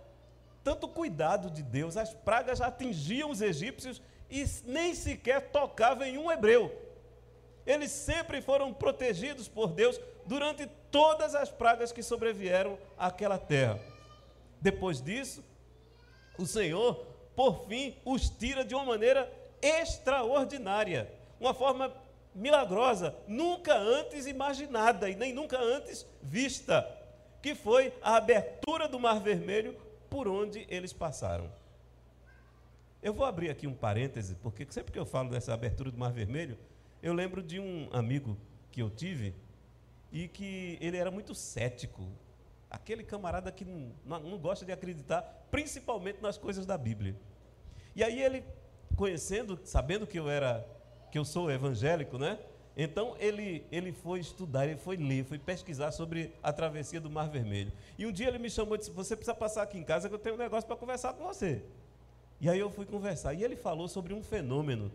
tanto 0.64 0.88
cuidado 0.88 1.52
de 1.52 1.62
Deus, 1.62 1.96
as 1.96 2.14
pragas 2.14 2.60
atingiam 2.60 3.30
os 3.30 3.42
egípcios 3.42 4.02
e 4.30 4.46
nem 4.66 4.96
sequer 4.96 5.52
tocavam 5.52 6.06
em 6.06 6.18
um 6.18 6.32
hebreu. 6.32 6.76
Eles 7.66 7.92
sempre 7.92 8.42
foram 8.42 8.74
protegidos 8.74 9.48
por 9.48 9.68
Deus 9.68 10.00
durante 10.26 10.66
todas 10.90 11.36
as 11.36 11.50
pragas 11.50 11.92
que 11.92 12.02
sobrevieram 12.02 12.78
àquela 12.98 13.38
terra. 13.38 13.80
Depois 14.60 15.02
disso, 15.02 15.44
o 16.38 16.46
Senhor, 16.46 17.06
por 17.36 17.68
fim, 17.68 17.96
os 18.04 18.30
tira 18.30 18.66
de 18.66 18.74
uma 18.74 18.86
maneira 18.86 19.32
extraordinária, 19.62 21.12
uma 21.40 21.54
forma 21.54 21.94
milagrosa, 22.34 23.16
nunca 23.28 23.76
antes 23.76 24.26
imaginada 24.26 25.10
e 25.10 25.16
nem 25.16 25.34
nunca 25.34 25.60
antes 25.60 26.06
vista 26.22 26.97
que 27.48 27.56
foi 27.56 27.94
a 28.02 28.18
abertura 28.18 28.90
do 28.90 29.00
Mar 29.00 29.22
Vermelho 29.22 29.74
por 30.10 30.28
onde 30.28 30.68
eles 30.70 30.92
passaram. 30.92 31.50
Eu 33.02 33.14
vou 33.14 33.26
abrir 33.26 33.50
aqui 33.50 33.66
um 33.66 33.74
parêntese, 33.74 34.36
porque 34.36 34.68
sempre 34.70 34.92
que 34.92 35.00
eu 35.00 35.06
falo 35.06 35.30
dessa 35.30 35.54
abertura 35.54 35.90
do 35.90 35.98
Mar 35.98 36.12
Vermelho, 36.12 36.58
eu 37.02 37.14
lembro 37.14 37.42
de 37.42 37.58
um 37.58 37.88
amigo 37.94 38.38
que 38.70 38.82
eu 38.82 38.90
tive 38.90 39.34
e 40.12 40.28
que 40.28 40.78
ele 40.82 40.98
era 40.98 41.10
muito 41.10 41.34
cético. 41.34 42.06
Aquele 42.70 43.02
camarada 43.02 43.50
que 43.50 43.64
não, 43.64 43.94
não 44.20 44.38
gosta 44.38 44.66
de 44.66 44.74
acreditar, 44.74 45.22
principalmente 45.50 46.22
nas 46.22 46.38
coisas 46.38 46.66
da 46.66 46.78
Bíblia. 46.78 47.16
E 47.96 48.04
aí 48.04 48.22
ele, 48.22 48.44
conhecendo, 48.98 49.58
sabendo 49.64 50.06
que 50.06 50.20
eu 50.20 50.30
era, 50.30 50.68
que 51.10 51.18
eu 51.18 51.24
sou 51.24 51.50
evangélico, 51.50 52.18
né? 52.18 52.38
Então 52.80 53.16
ele, 53.18 53.66
ele 53.72 53.92
foi 53.92 54.20
estudar, 54.20 54.68
ele 54.68 54.78
foi 54.78 54.98
ler, 54.98 55.26
foi 55.26 55.40
pesquisar 55.40 55.92
sobre 55.92 56.32
a 56.44 56.54
travessia 56.54 57.02
do 57.02 57.10
Mar 57.10 57.28
Vermelho. 57.28 57.74
E 57.98 58.06
um 58.06 58.12
dia 58.12 58.28
ele 58.28 58.38
me 58.38 58.52
chamou 58.52 58.76
e 58.76 58.78
disse: 58.78 58.92
Você 58.92 59.16
precisa 59.16 59.34
passar 59.34 59.64
aqui 59.64 59.80
em 59.80 59.84
casa 59.84 60.08
que 60.08 60.14
eu 60.14 60.20
tenho 60.20 60.36
um 60.36 60.38
negócio 60.38 60.68
para 60.68 60.76
conversar 60.76 61.14
com 61.14 61.26
você. 61.26 61.64
E 62.40 62.48
aí 62.48 62.60
eu 62.60 62.70
fui 62.70 62.86
conversar. 62.86 63.34
E 63.34 63.44
ele 63.44 63.56
falou 63.56 63.88
sobre 63.88 64.14
um 64.14 64.22
fenômeno 64.22 64.92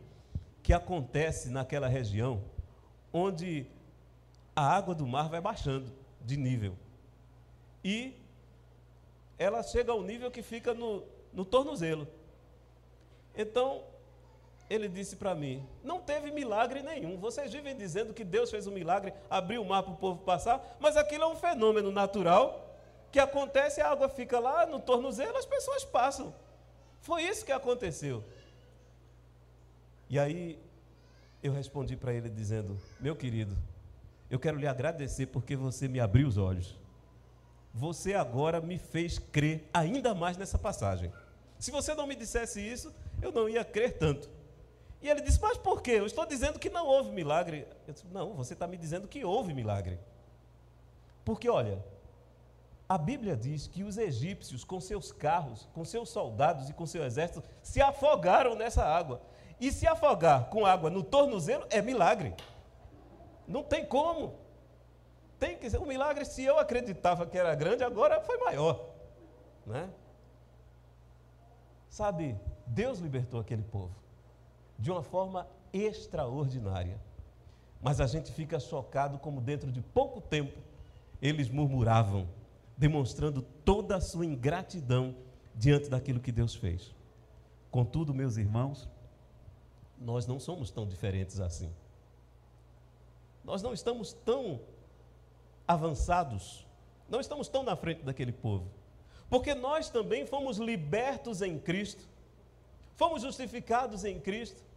que 0.62 0.72
acontece 0.72 1.50
naquela 1.50 1.88
região 1.88 2.40
onde 3.12 3.66
a 4.54 4.64
água 4.64 4.94
do 4.94 5.04
mar 5.04 5.28
vai 5.28 5.40
baixando 5.40 5.92
de 6.20 6.36
nível. 6.36 6.76
E 7.82 8.14
ela 9.36 9.60
chega 9.64 9.90
ao 9.90 10.04
nível 10.04 10.30
que 10.30 10.40
fica 10.40 10.72
no, 10.72 11.02
no 11.32 11.44
tornozelo. 11.44 12.06
Então, 13.36 13.82
ele 14.72 14.88
disse 14.88 15.16
para 15.16 15.34
mim: 15.34 15.66
não 15.84 16.00
teve 16.00 16.30
milagre 16.30 16.82
nenhum. 16.82 17.18
Vocês 17.18 17.52
vivem 17.52 17.76
dizendo 17.76 18.14
que 18.14 18.24
Deus 18.24 18.50
fez 18.50 18.66
um 18.66 18.72
milagre, 18.72 19.12
abriu 19.28 19.62
o 19.62 19.64
mar 19.64 19.82
para 19.82 19.92
o 19.92 19.96
povo 19.96 20.22
passar, 20.22 20.76
mas 20.80 20.96
aquilo 20.96 21.24
é 21.24 21.26
um 21.26 21.36
fenômeno 21.36 21.90
natural 21.92 22.70
que 23.10 23.18
acontece, 23.18 23.82
a 23.82 23.90
água 23.90 24.08
fica 24.08 24.40
lá 24.40 24.64
no 24.64 24.80
tornozelo, 24.80 25.36
as 25.36 25.44
pessoas 25.44 25.84
passam. 25.84 26.34
Foi 27.02 27.22
isso 27.22 27.44
que 27.44 27.52
aconteceu. 27.52 28.24
E 30.08 30.18
aí 30.18 30.58
eu 31.42 31.52
respondi 31.52 31.94
para 31.94 32.14
ele 32.14 32.30
dizendo: 32.30 32.80
Meu 32.98 33.14
querido, 33.14 33.54
eu 34.30 34.38
quero 34.38 34.56
lhe 34.56 34.66
agradecer 34.66 35.26
porque 35.26 35.54
você 35.54 35.86
me 35.86 36.00
abriu 36.00 36.26
os 36.26 36.38
olhos. 36.38 36.80
Você 37.74 38.14
agora 38.14 38.60
me 38.60 38.78
fez 38.78 39.18
crer 39.18 39.68
ainda 39.72 40.14
mais 40.14 40.36
nessa 40.38 40.58
passagem. 40.58 41.12
Se 41.58 41.70
você 41.70 41.94
não 41.94 42.06
me 42.06 42.14
dissesse 42.14 42.60
isso, 42.60 42.92
eu 43.20 43.30
não 43.30 43.48
ia 43.48 43.64
crer 43.64 43.98
tanto. 43.98 44.28
E 45.02 45.08
ele 45.08 45.20
disse: 45.20 45.40
Mas 45.40 45.58
por 45.58 45.82
quê? 45.82 45.92
Eu 45.92 46.06
estou 46.06 46.24
dizendo 46.24 46.58
que 46.58 46.70
não 46.70 46.86
houve 46.86 47.10
milagre. 47.10 47.66
Eu 47.86 47.92
disse: 47.92 48.06
Não, 48.06 48.32
você 48.34 48.54
está 48.54 48.66
me 48.66 48.76
dizendo 48.76 49.08
que 49.08 49.24
houve 49.24 49.52
milagre. 49.52 49.98
Porque, 51.24 51.48
olha, 51.48 51.84
a 52.88 52.96
Bíblia 52.96 53.36
diz 53.36 53.66
que 53.66 53.82
os 53.82 53.98
egípcios, 53.98 54.64
com 54.64 54.80
seus 54.80 55.10
carros, 55.10 55.68
com 55.74 55.84
seus 55.84 56.08
soldados 56.08 56.70
e 56.70 56.72
com 56.72 56.86
seu 56.86 57.04
exército, 57.04 57.42
se 57.62 57.82
afogaram 57.82 58.54
nessa 58.54 58.84
água. 58.84 59.20
E 59.60 59.72
se 59.72 59.86
afogar 59.86 60.48
com 60.48 60.64
água 60.64 60.88
no 60.88 61.02
tornozelo 61.02 61.66
é 61.70 61.82
milagre. 61.82 62.34
Não 63.46 63.62
tem 63.62 63.84
como. 63.84 64.34
Tem 65.38 65.56
que 65.56 65.68
ser 65.68 65.78
um 65.78 65.86
milagre. 65.86 66.24
Se 66.24 66.44
eu 66.44 66.58
acreditava 66.58 67.26
que 67.26 67.36
era 67.36 67.54
grande, 67.54 67.82
agora 67.82 68.20
foi 68.20 68.38
maior. 68.38 68.88
Né? 69.66 69.88
Sabe, 71.88 72.36
Deus 72.66 72.98
libertou 72.98 73.40
aquele 73.40 73.62
povo 73.62 74.02
de 74.82 74.90
uma 74.90 75.02
forma 75.02 75.46
extraordinária. 75.72 77.00
Mas 77.80 78.00
a 78.00 78.06
gente 78.06 78.32
fica 78.32 78.58
chocado 78.58 79.16
como 79.16 79.40
dentro 79.40 79.70
de 79.70 79.80
pouco 79.80 80.20
tempo 80.20 80.58
eles 81.20 81.48
murmuravam, 81.48 82.28
demonstrando 82.76 83.42
toda 83.64 83.94
a 83.94 84.00
sua 84.00 84.26
ingratidão 84.26 85.14
diante 85.54 85.88
daquilo 85.88 86.18
que 86.18 86.32
Deus 86.32 86.56
fez. 86.56 86.92
Contudo, 87.70 88.12
meus 88.12 88.36
irmãos, 88.36 88.88
nós 90.00 90.26
não 90.26 90.40
somos 90.40 90.72
tão 90.72 90.84
diferentes 90.84 91.38
assim. 91.38 91.72
Nós 93.44 93.62
não 93.62 93.72
estamos 93.72 94.12
tão 94.12 94.60
avançados, 95.66 96.66
não 97.08 97.20
estamos 97.20 97.46
tão 97.46 97.62
na 97.62 97.76
frente 97.76 98.02
daquele 98.02 98.32
povo, 98.32 98.68
porque 99.30 99.54
nós 99.54 99.88
também 99.88 100.26
fomos 100.26 100.58
libertos 100.58 101.40
em 101.40 101.56
Cristo, 101.56 102.04
fomos 102.96 103.22
justificados 103.22 104.04
em 104.04 104.18
Cristo, 104.18 104.71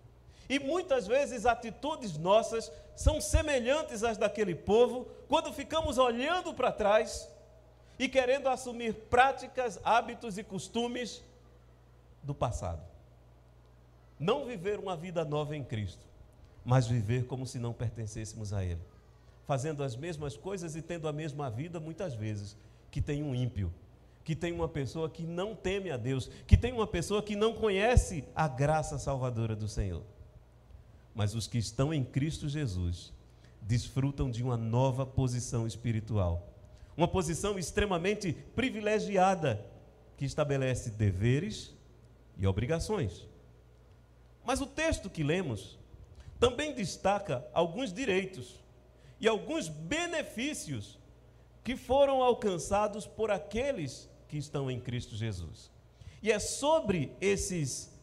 e 0.47 0.59
muitas 0.59 1.07
vezes 1.07 1.45
atitudes 1.45 2.17
nossas 2.17 2.71
são 2.95 3.19
semelhantes 3.19 4.03
às 4.03 4.17
daquele 4.17 4.55
povo 4.55 5.07
quando 5.27 5.51
ficamos 5.51 5.97
olhando 5.97 6.53
para 6.53 6.71
trás 6.71 7.29
e 7.97 8.07
querendo 8.07 8.47
assumir 8.47 8.93
práticas, 8.93 9.79
hábitos 9.83 10.37
e 10.37 10.43
costumes 10.43 11.23
do 12.21 12.33
passado. 12.33 12.81
Não 14.19 14.45
viver 14.45 14.79
uma 14.79 14.95
vida 14.95 15.25
nova 15.25 15.55
em 15.55 15.63
Cristo, 15.63 16.05
mas 16.63 16.87
viver 16.87 17.25
como 17.25 17.45
se 17.45 17.59
não 17.59 17.73
pertencêssemos 17.73 18.53
a 18.53 18.63
Ele, 18.63 18.81
fazendo 19.45 19.83
as 19.83 19.95
mesmas 19.95 20.37
coisas 20.37 20.75
e 20.75 20.81
tendo 20.81 21.07
a 21.07 21.13
mesma 21.13 21.49
vida 21.49 21.79
muitas 21.79 22.13
vezes 22.13 22.55
que 22.89 23.01
tem 23.01 23.21
um 23.21 23.35
ímpio, 23.35 23.73
que 24.23 24.35
tem 24.35 24.53
uma 24.53 24.67
pessoa 24.67 25.09
que 25.09 25.23
não 25.23 25.53
teme 25.55 25.91
a 25.91 25.97
Deus, 25.97 26.29
que 26.47 26.55
tem 26.57 26.71
uma 26.71 26.87
pessoa 26.87 27.21
que 27.21 27.35
não 27.35 27.53
conhece 27.53 28.23
a 28.33 28.47
graça 28.47 28.97
salvadora 28.97 29.55
do 29.55 29.67
Senhor. 29.67 30.01
Mas 31.15 31.33
os 31.33 31.47
que 31.47 31.57
estão 31.57 31.93
em 31.93 32.03
Cristo 32.03 32.49
Jesus 32.49 33.13
desfrutam 33.61 34.29
de 34.29 34.43
uma 34.43 34.57
nova 34.57 35.05
posição 35.05 35.65
espiritual, 35.65 36.53
uma 36.95 37.07
posição 37.07 37.57
extremamente 37.57 38.33
privilegiada 38.53 39.65
que 40.17 40.25
estabelece 40.25 40.91
deveres 40.91 41.73
e 42.37 42.45
obrigações. 42.45 43.25
Mas 44.45 44.59
o 44.61 44.67
texto 44.67 45.09
que 45.09 45.23
lemos 45.23 45.79
também 46.39 46.73
destaca 46.73 47.47
alguns 47.53 47.91
direitos 47.93 48.59
e 49.19 49.27
alguns 49.27 49.69
benefícios 49.69 50.99
que 51.63 51.75
foram 51.77 52.21
alcançados 52.21 53.07
por 53.07 53.31
aqueles 53.31 54.09
que 54.27 54.37
estão 54.37 54.69
em 54.69 54.79
Cristo 54.79 55.15
Jesus. 55.15 55.71
E 56.21 56.31
é 56.31 56.39
sobre 56.39 57.15
esses 57.21 57.94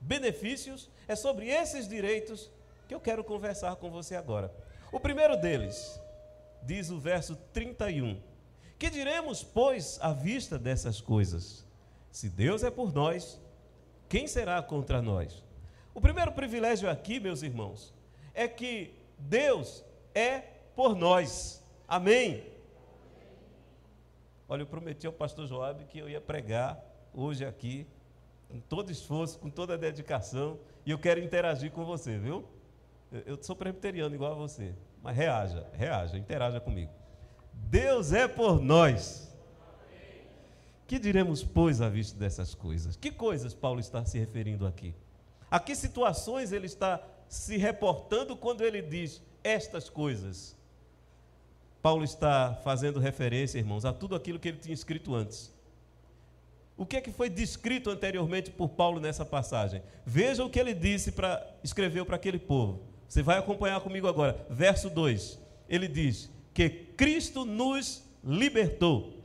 benefícios, 0.00 0.90
é 1.06 1.16
sobre 1.16 1.48
esses 1.48 1.88
direitos 1.88 2.50
que 2.86 2.94
eu 2.94 3.00
quero 3.00 3.22
conversar 3.22 3.76
com 3.76 3.90
você 3.90 4.14
agora. 4.14 4.52
O 4.90 4.98
primeiro 4.98 5.36
deles, 5.36 6.00
diz 6.62 6.90
o 6.90 6.98
verso 6.98 7.36
31, 7.52 8.20
que 8.78 8.88
diremos, 8.88 9.42
pois, 9.42 9.98
à 10.00 10.12
vista 10.12 10.58
dessas 10.58 11.00
coisas? 11.00 11.64
Se 12.10 12.28
Deus 12.28 12.62
é 12.62 12.70
por 12.70 12.92
nós, 12.92 13.40
quem 14.08 14.26
será 14.26 14.62
contra 14.62 15.02
nós? 15.02 15.44
O 15.94 16.00
primeiro 16.00 16.32
privilégio 16.32 16.88
aqui, 16.88 17.18
meus 17.18 17.42
irmãos, 17.42 17.92
é 18.32 18.46
que 18.46 18.94
Deus 19.18 19.84
é 20.14 20.38
por 20.74 20.94
nós. 20.94 21.62
Amém? 21.86 22.44
Olha, 24.48 24.62
eu 24.62 24.66
prometi 24.66 25.06
ao 25.06 25.12
pastor 25.12 25.46
Joab 25.46 25.84
que 25.84 25.98
eu 25.98 26.08
ia 26.08 26.20
pregar 26.20 26.82
hoje 27.12 27.44
aqui, 27.44 27.86
com 28.48 28.60
todo 28.60 28.90
esforço, 28.90 29.38
com 29.38 29.50
toda 29.50 29.76
dedicação, 29.76 30.58
e 30.84 30.90
eu 30.90 30.98
quero 30.98 31.20
interagir 31.20 31.70
com 31.70 31.84
você, 31.84 32.18
viu? 32.18 32.44
Eu 33.26 33.42
sou 33.42 33.54
presbiteriano 33.54 34.14
igual 34.14 34.32
a 34.32 34.36
você, 34.36 34.74
mas 35.02 35.16
reaja, 35.16 35.66
reaja, 35.72 36.16
interaja 36.16 36.60
comigo. 36.60 36.90
Deus 37.52 38.12
é 38.12 38.26
por 38.26 38.60
nós. 38.60 39.28
Que 40.86 40.98
diremos, 40.98 41.44
pois, 41.44 41.82
à 41.82 41.88
vista 41.88 42.18
dessas 42.18 42.54
coisas? 42.54 42.96
Que 42.96 43.10
coisas 43.10 43.52
Paulo 43.52 43.80
está 43.80 44.04
se 44.04 44.18
referindo 44.18 44.66
aqui? 44.66 44.94
A 45.50 45.60
que 45.60 45.74
situações 45.74 46.52
ele 46.52 46.66
está 46.66 47.02
se 47.28 47.58
reportando 47.58 48.34
quando 48.36 48.62
ele 48.62 48.80
diz 48.80 49.22
estas 49.44 49.90
coisas? 49.90 50.56
Paulo 51.82 52.04
está 52.04 52.54
fazendo 52.64 52.98
referência, 52.98 53.58
irmãos, 53.58 53.84
a 53.84 53.92
tudo 53.92 54.14
aquilo 54.14 54.38
que 54.38 54.48
ele 54.48 54.58
tinha 54.58 54.74
escrito 54.74 55.14
antes. 55.14 55.52
O 56.78 56.86
que 56.86 56.96
é 56.96 57.00
que 57.00 57.10
foi 57.10 57.28
descrito 57.28 57.90
anteriormente 57.90 58.52
por 58.52 58.68
Paulo 58.68 59.00
nessa 59.00 59.24
passagem? 59.24 59.82
Veja 60.06 60.44
o 60.44 60.48
que 60.48 60.60
ele 60.60 60.72
disse 60.72 61.10
para 61.10 61.44
escreveu 61.62 62.06
para 62.06 62.14
aquele 62.14 62.38
povo. 62.38 62.84
Você 63.08 63.20
vai 63.20 63.36
acompanhar 63.36 63.80
comigo 63.80 64.06
agora. 64.06 64.46
Verso 64.48 64.88
2. 64.88 65.40
Ele 65.68 65.88
diz 65.88 66.30
que 66.54 66.70
Cristo 66.70 67.44
nos 67.44 68.04
libertou. 68.22 69.24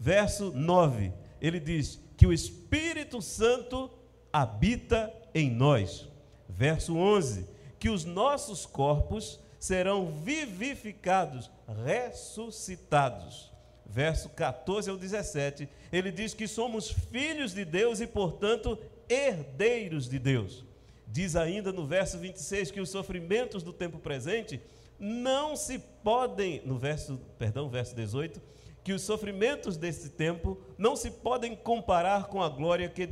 Verso 0.00 0.50
9. 0.52 1.12
Ele 1.40 1.60
diz 1.60 2.00
que 2.16 2.26
o 2.26 2.32
Espírito 2.32 3.22
Santo 3.22 3.88
habita 4.32 5.14
em 5.32 5.48
nós. 5.48 6.08
Verso 6.48 6.96
11. 6.96 7.46
Que 7.78 7.88
os 7.88 8.04
nossos 8.04 8.66
corpos 8.66 9.38
serão 9.60 10.10
vivificados, 10.10 11.48
ressuscitados. 11.84 13.52
Verso 13.88 14.28
14 14.28 14.90
ao 14.90 14.96
17, 14.96 15.68
ele 15.90 16.12
diz 16.12 16.34
que 16.34 16.46
somos 16.46 16.90
filhos 16.90 17.54
de 17.54 17.64
Deus 17.64 18.00
e, 18.00 18.06
portanto, 18.06 18.78
herdeiros 19.08 20.08
de 20.08 20.18
Deus. 20.18 20.64
Diz 21.06 21.34
ainda 21.34 21.72
no 21.72 21.86
verso 21.86 22.18
26 22.18 22.70
que 22.70 22.80
os 22.80 22.90
sofrimentos 22.90 23.62
do 23.62 23.72
tempo 23.72 23.98
presente 23.98 24.60
não 24.98 25.56
se 25.56 25.78
podem, 25.78 26.60
no 26.66 26.76
verso, 26.76 27.18
perdão, 27.38 27.70
verso 27.70 27.94
18, 27.94 28.40
que 28.84 28.92
os 28.92 29.02
sofrimentos 29.02 29.76
desse 29.76 30.10
tempo 30.10 30.60
não 30.76 30.94
se 30.96 31.10
podem 31.10 31.56
comparar 31.56 32.26
com 32.26 32.42
a 32.42 32.48
glória 32.48 32.88
que 32.88 33.08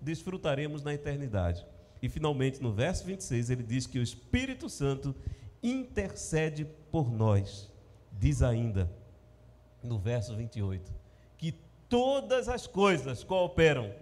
desfrutaremos 0.00 0.82
na 0.82 0.92
eternidade. 0.92 1.64
E 2.02 2.08
finalmente, 2.08 2.62
no 2.62 2.72
verso 2.72 3.04
26, 3.04 3.50
ele 3.50 3.62
diz 3.62 3.86
que 3.86 3.98
o 3.98 4.02
Espírito 4.02 4.68
Santo 4.68 5.14
intercede 5.62 6.66
por 6.90 7.10
nós. 7.10 7.72
Diz 8.12 8.42
ainda, 8.42 8.90
no 9.82 9.98
verso 9.98 10.34
28, 10.34 10.90
que 11.36 11.52
todas 11.88 12.48
as 12.48 12.66
coisas 12.66 13.22
cooperam 13.24 13.92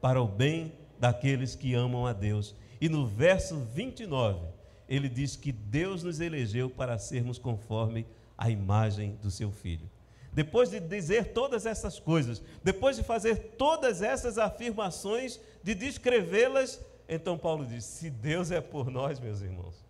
para 0.00 0.20
o 0.20 0.28
bem 0.28 0.72
daqueles 0.98 1.54
que 1.54 1.74
amam 1.74 2.06
a 2.06 2.12
Deus. 2.12 2.54
E 2.80 2.88
no 2.88 3.06
verso 3.06 3.58
29, 3.58 4.46
ele 4.88 5.08
diz 5.08 5.36
que 5.36 5.52
Deus 5.52 6.02
nos 6.02 6.20
elegeu 6.20 6.70
para 6.70 6.98
sermos 6.98 7.38
conforme 7.38 8.06
a 8.36 8.50
imagem 8.50 9.16
do 9.22 9.30
seu 9.30 9.50
filho. 9.50 9.88
Depois 10.32 10.68
de 10.68 10.78
dizer 10.78 11.32
todas 11.32 11.64
essas 11.64 11.98
coisas, 11.98 12.42
depois 12.62 12.96
de 12.96 13.02
fazer 13.02 13.54
todas 13.56 14.02
essas 14.02 14.36
afirmações, 14.36 15.40
de 15.62 15.74
descrevê-las, 15.74 16.78
então 17.08 17.38
Paulo 17.38 17.64
diz: 17.64 17.84
se 17.84 18.10
Deus 18.10 18.50
é 18.50 18.60
por 18.60 18.90
nós, 18.90 19.18
meus 19.18 19.40
irmãos, 19.40 19.82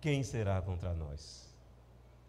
quem 0.00 0.22
será 0.22 0.60
contra 0.60 0.92
nós? 0.92 1.48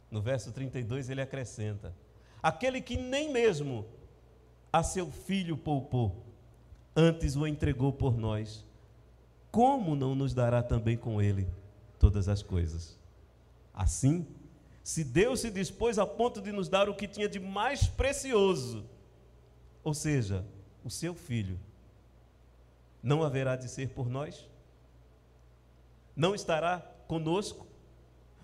No 0.09 0.21
verso 0.21 0.51
32 0.51 1.09
ele 1.09 1.21
acrescenta: 1.21 1.93
aquele 2.41 2.81
que 2.81 2.97
nem 2.97 3.31
mesmo 3.31 3.85
a 4.71 4.83
seu 4.83 5.11
filho 5.11 5.57
poupou, 5.57 6.25
antes 6.95 7.35
o 7.35 7.45
entregou 7.45 7.91
por 7.91 8.17
nós, 8.17 8.65
como 9.51 9.95
não 9.95 10.15
nos 10.15 10.33
dará 10.33 10.63
também 10.63 10.97
com 10.97 11.21
ele 11.21 11.47
todas 11.99 12.27
as 12.27 12.41
coisas? 12.41 12.97
Assim, 13.73 14.25
se 14.83 15.03
Deus 15.03 15.41
se 15.41 15.51
dispôs 15.51 15.99
a 15.99 16.05
ponto 16.05 16.41
de 16.41 16.51
nos 16.51 16.67
dar 16.67 16.89
o 16.89 16.95
que 16.95 17.07
tinha 17.07 17.27
de 17.27 17.39
mais 17.39 17.87
precioso, 17.87 18.85
ou 19.83 19.93
seja, 19.93 20.45
o 20.83 20.89
seu 20.89 21.13
filho, 21.13 21.59
não 23.03 23.23
haverá 23.23 23.55
de 23.55 23.67
ser 23.67 23.89
por 23.89 24.09
nós? 24.09 24.47
Não 26.15 26.35
estará 26.35 26.79
conosco, 27.07 27.67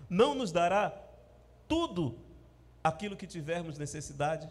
não 0.08 0.34
nos 0.34 0.52
dará 0.52 0.90
tudo 1.66 2.18
aquilo 2.88 3.16
que 3.16 3.26
tivermos 3.26 3.78
necessidade? 3.78 4.48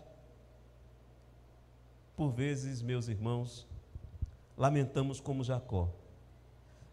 Por 2.16 2.32
vezes, 2.32 2.82
meus 2.82 3.08
irmãos, 3.08 3.68
lamentamos 4.56 5.20
como 5.20 5.44
Jacó. 5.44 5.90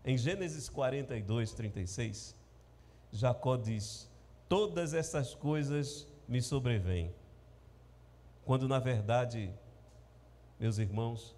Em 0.04 0.18
Gênesis 0.18 0.68
42, 0.68 1.52
36, 1.52 2.37
Jacó 3.12 3.57
diz: 3.57 4.11
Todas 4.48 4.92
essas 4.92 5.35
coisas 5.35 6.07
me 6.28 6.42
sobrevêm. 6.42 7.14
Quando 8.44 8.68
na 8.68 8.78
verdade, 8.78 9.50
meus 10.61 10.78
irmãos, 10.78 11.35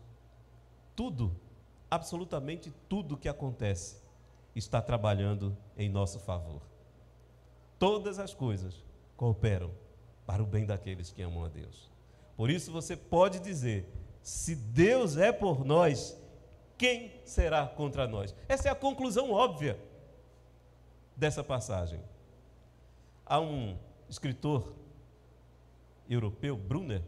tudo, 0.96 1.36
absolutamente 1.88 2.72
tudo 2.88 3.16
que 3.16 3.28
acontece, 3.28 3.98
está 4.54 4.82
trabalhando 4.82 5.56
em 5.76 5.88
nosso 5.88 6.18
favor. 6.18 6.62
Todas 7.78 8.18
as 8.18 8.34
coisas 8.34 8.82
cooperam 9.16 9.70
para 10.26 10.42
o 10.42 10.46
bem 10.46 10.66
daqueles 10.66 11.10
que 11.10 11.22
amam 11.22 11.44
a 11.44 11.48
Deus. 11.48 11.90
Por 12.36 12.50
isso 12.50 12.72
você 12.72 12.96
pode 12.96 13.38
dizer: 13.38 13.88
se 14.22 14.54
Deus 14.54 15.16
é 15.16 15.32
por 15.32 15.64
nós, 15.64 16.16
quem 16.76 17.12
será 17.24 17.66
contra 17.66 18.06
nós? 18.06 18.34
Essa 18.48 18.68
é 18.68 18.70
a 18.70 18.74
conclusão 18.74 19.30
óbvia 19.30 19.78
dessa 21.16 21.42
passagem. 21.42 22.00
Há 23.24 23.40
um 23.40 23.78
escritor 24.08 24.74
europeu, 26.08 26.56
Brunner, 26.56 27.02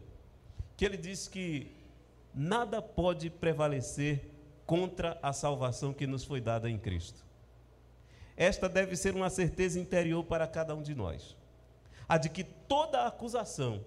que 0.75 0.83
ele 0.83 0.97
diz 0.97 1.27
que 1.27 1.71
nada 2.33 2.81
pode 2.81 3.29
prevalecer 3.29 4.31
contra 4.65 5.17
a 5.21 5.33
salvação 5.33 5.93
que 5.93 6.07
nos 6.07 6.23
foi 6.23 6.41
dada 6.41 6.69
em 6.69 6.77
Cristo. 6.77 7.25
Esta 8.35 8.69
deve 8.69 8.95
ser 8.95 9.15
uma 9.15 9.29
certeza 9.29 9.79
interior 9.79 10.23
para 10.23 10.47
cada 10.47 10.73
um 10.75 10.81
de 10.81 10.95
nós. 10.95 11.35
A 12.09 12.17
de 12.17 12.27
que 12.27 12.43
toda 12.43 13.05
acusação 13.05 13.85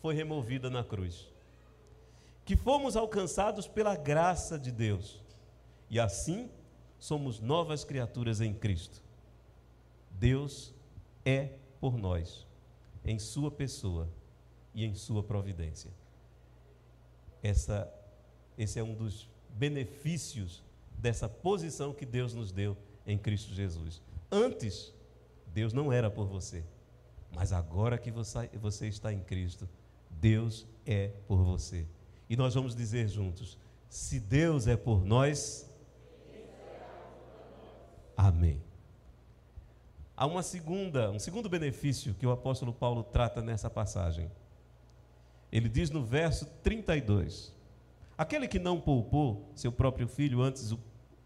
foi 0.00 0.14
removida 0.14 0.70
na 0.70 0.82
cruz. 0.82 1.28
Que 2.46 2.56
fomos 2.56 2.96
alcançados 2.96 3.68
pela 3.68 3.94
graça 3.94 4.58
de 4.58 4.72
Deus. 4.72 5.22
E 5.90 6.00
assim 6.00 6.50
somos 6.98 7.40
novas 7.40 7.84
criaturas 7.84 8.40
em 8.40 8.54
Cristo. 8.54 9.02
Deus 10.10 10.74
é 11.26 11.50
por 11.78 11.98
nós, 11.98 12.46
em 13.04 13.18
Sua 13.18 13.50
pessoa 13.50 14.08
e 14.74 14.84
em 14.84 14.94
Sua 14.94 15.22
providência. 15.22 15.90
Essa, 17.42 17.92
esse 18.56 18.78
é 18.78 18.82
um 18.82 18.94
dos 18.94 19.28
benefícios 19.50 20.64
dessa 20.96 21.28
posição 21.28 21.92
que 21.92 22.06
Deus 22.06 22.32
nos 22.32 22.50
deu 22.50 22.76
em 23.06 23.16
Cristo 23.16 23.54
Jesus. 23.54 24.02
Antes, 24.30 24.92
Deus 25.46 25.72
não 25.72 25.92
era 25.92 26.10
por 26.10 26.26
você, 26.26 26.64
mas 27.34 27.52
agora 27.52 27.98
que 27.98 28.10
você, 28.10 28.86
está 28.88 29.12
em 29.12 29.20
Cristo, 29.20 29.68
Deus 30.10 30.66
é 30.86 31.08
por 31.26 31.42
você. 31.42 31.86
E 32.28 32.36
nós 32.36 32.54
vamos 32.54 32.74
dizer 32.74 33.08
juntos: 33.08 33.58
se 33.88 34.18
Deus 34.20 34.66
é 34.66 34.76
por 34.76 35.04
nós, 35.04 35.70
amém. 38.16 38.62
Há 40.16 40.26
uma 40.26 40.42
segunda, 40.42 41.10
um 41.10 41.18
segundo 41.18 41.48
benefício 41.48 42.14
que 42.14 42.26
o 42.26 42.32
apóstolo 42.32 42.72
Paulo 42.72 43.04
trata 43.04 43.40
nessa 43.40 43.70
passagem. 43.70 44.30
Ele 45.50 45.68
diz 45.68 45.90
no 45.90 46.04
verso 46.04 46.46
32: 46.62 47.54
Aquele 48.16 48.48
que 48.48 48.58
não 48.58 48.80
poupou 48.80 49.48
seu 49.54 49.70
próprio 49.70 50.08
filho, 50.08 50.42
antes 50.42 50.74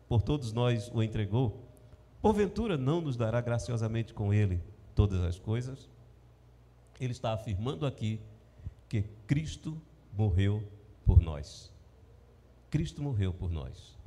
por 0.07 0.21
todos 0.21 0.53
nós 0.53 0.91
o 0.93 1.03
entregou, 1.03 1.65
porventura 2.21 2.77
não 2.77 3.01
nos 3.01 3.17
dará 3.17 3.41
graciosamente 3.41 4.13
com 4.13 4.33
ele 4.33 4.63
todas 4.95 5.23
as 5.23 5.39
coisas? 5.39 5.89
Ele 7.03 7.11
está 7.11 7.33
afirmando 7.33 7.85
aqui 7.85 8.21
que 8.89 9.03
Cristo 9.27 9.77
morreu 10.17 10.63
por 11.05 11.21
nós. 11.21 11.69
Cristo 12.71 13.03
morreu 13.03 13.35
por 13.35 13.51
nós. 13.51 13.99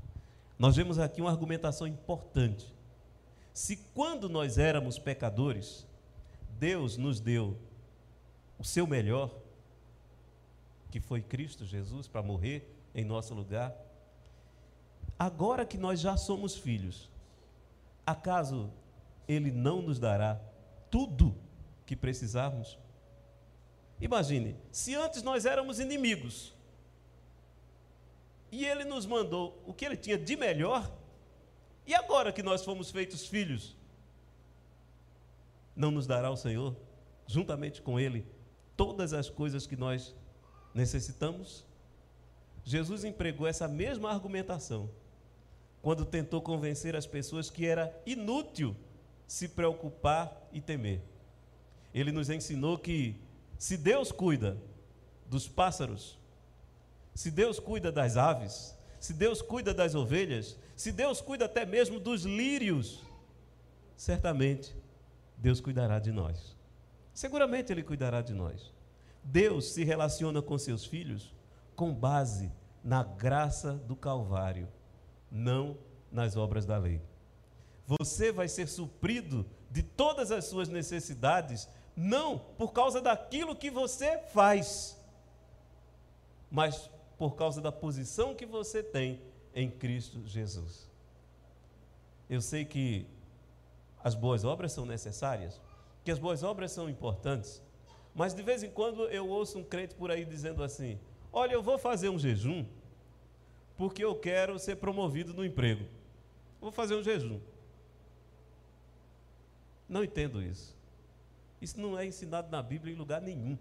Nós 0.57 0.77
vemos 0.77 0.97
aqui 0.97 1.19
uma 1.19 1.29
argumentação 1.29 1.85
importante. 1.85 2.73
Se 3.53 3.75
quando 3.93 4.29
nós 4.29 4.57
éramos 4.57 4.97
pecadores, 4.97 5.85
Deus 6.57 6.95
nos 6.95 7.19
deu 7.19 7.57
o 8.57 8.63
seu 8.63 8.87
melhor, 8.87 9.29
que 10.89 11.01
foi 11.01 11.21
Cristo 11.21 11.65
Jesus 11.65 12.07
para 12.07 12.23
morrer 12.23 12.73
em 12.93 13.03
nosso 13.03 13.33
lugar, 13.33 13.75
agora 15.19 15.65
que 15.65 15.77
nós 15.77 15.99
já 15.99 16.15
somos 16.15 16.55
filhos, 16.55 17.09
acaso 18.05 18.71
Ele 19.27 19.51
não 19.51 19.81
nos 19.81 19.99
dará 19.99 20.39
tudo 20.89 21.35
que 21.85 21.93
precisarmos? 21.93 22.84
Imagine, 23.99 24.55
se 24.71 24.93
antes 24.95 25.23
nós 25.23 25.45
éramos 25.45 25.79
inimigos 25.79 26.53
e 28.51 28.65
Ele 28.65 28.83
nos 28.83 29.05
mandou 29.05 29.61
o 29.65 29.73
que 29.73 29.85
Ele 29.85 29.97
tinha 29.97 30.17
de 30.17 30.35
melhor, 30.35 30.91
e 31.85 31.93
agora 31.93 32.31
que 32.31 32.43
nós 32.43 32.63
fomos 32.63 32.89
feitos 32.91 33.27
filhos, 33.27 33.75
não 35.75 35.91
nos 35.91 36.07
dará 36.07 36.29
o 36.31 36.37
Senhor, 36.37 36.75
juntamente 37.27 37.81
com 37.81 37.99
Ele, 37.99 38.25
todas 38.77 39.13
as 39.13 39.29
coisas 39.29 39.67
que 39.67 39.75
nós 39.75 40.15
necessitamos? 40.73 41.65
Jesus 42.63 43.03
empregou 43.03 43.47
essa 43.47 43.67
mesma 43.67 44.09
argumentação 44.09 44.89
quando 45.81 46.03
tentou 46.03 46.41
convencer 46.41 46.95
as 46.95 47.05
pessoas 47.05 47.49
que 47.49 47.65
era 47.65 47.95
inútil 48.05 48.75
se 49.27 49.47
preocupar 49.47 50.47
e 50.51 50.59
temer. 50.59 51.01
Ele 51.93 52.11
nos 52.11 52.29
ensinou 52.29 52.77
que 52.77 53.15
se 53.57 53.77
Deus 53.77 54.11
cuida 54.11 54.57
dos 55.27 55.47
pássaros, 55.47 56.17
se 57.13 57.31
Deus 57.31 57.59
cuida 57.59 57.91
das 57.91 58.17
aves, 58.17 58.75
se 58.99 59.13
Deus 59.13 59.41
cuida 59.41 59.73
das 59.73 59.95
ovelhas, 59.95 60.57
se 60.75 60.91
Deus 60.91 61.21
cuida 61.21 61.45
até 61.45 61.65
mesmo 61.65 61.99
dos 61.99 62.23
lírios, 62.23 63.03
certamente 63.95 64.75
Deus 65.37 65.61
cuidará 65.61 65.99
de 65.99 66.11
nós. 66.11 66.55
Seguramente 67.13 67.71
Ele 67.71 67.83
cuidará 67.83 68.21
de 68.21 68.33
nós. 68.33 68.73
Deus 69.23 69.71
se 69.71 69.83
relaciona 69.83 70.41
com 70.41 70.57
seus 70.57 70.85
filhos 70.85 71.33
com 71.75 71.93
base 71.93 72.51
na 72.83 73.03
graça 73.03 73.73
do 73.73 73.95
Calvário, 73.95 74.67
não 75.31 75.77
nas 76.11 76.37
obras 76.37 76.65
da 76.65 76.77
lei. 76.77 77.01
Você 77.87 78.31
vai 78.31 78.47
ser 78.47 78.67
suprido 78.67 79.45
de 79.71 79.83
todas 79.83 80.31
as 80.31 80.45
suas 80.45 80.69
necessidades 80.69 81.67
não 81.95 82.37
por 82.37 82.73
causa 82.73 83.01
daquilo 83.01 83.55
que 83.55 83.69
você 83.69 84.19
faz, 84.33 84.99
mas 86.51 86.89
por 87.17 87.35
causa 87.35 87.61
da 87.61 87.71
posição 87.71 88.35
que 88.35 88.45
você 88.45 88.83
tem 88.83 89.21
em 89.53 89.69
Cristo 89.69 90.21
Jesus. 90.27 90.89
Eu 92.29 92.41
sei 92.41 92.65
que 92.65 93.07
as 94.03 94.13
boas 94.13 94.43
obras 94.43 94.71
são 94.71 94.85
necessárias, 94.85 95.61
que 96.03 96.11
as 96.11 96.19
boas 96.19 96.43
obras 96.43 96.71
são 96.71 96.89
importantes, 96.89 97.61
mas 98.13 98.33
de 98.33 98.41
vez 98.41 98.63
em 98.63 98.69
quando 98.69 99.03
eu 99.09 99.27
ouço 99.29 99.57
um 99.57 99.63
crente 99.63 99.95
por 99.95 100.11
aí 100.11 100.25
dizendo 100.25 100.63
assim: 100.63 100.99
Olha, 101.31 101.53
eu 101.53 101.63
vou 101.63 101.77
fazer 101.77 102.09
um 102.09 102.19
jejum 102.19 102.65
porque 103.77 104.03
eu 104.03 104.15
quero 104.15 104.57
ser 104.57 104.77
promovido 104.77 105.33
no 105.33 105.45
emprego. 105.45 105.85
Vou 106.61 106.71
fazer 106.71 106.95
um 106.95 107.03
jejum. 107.03 107.39
Não 109.87 110.03
entendo 110.03 110.41
isso. 110.41 110.74
Isso 111.65 111.81
não 111.81 111.97
é 111.97 112.05
ensinado 112.05 112.51
na 112.51 112.61
Bíblia 112.61 112.93
em 112.93 112.95
lugar 112.95 113.19
nenhum. 113.19 113.57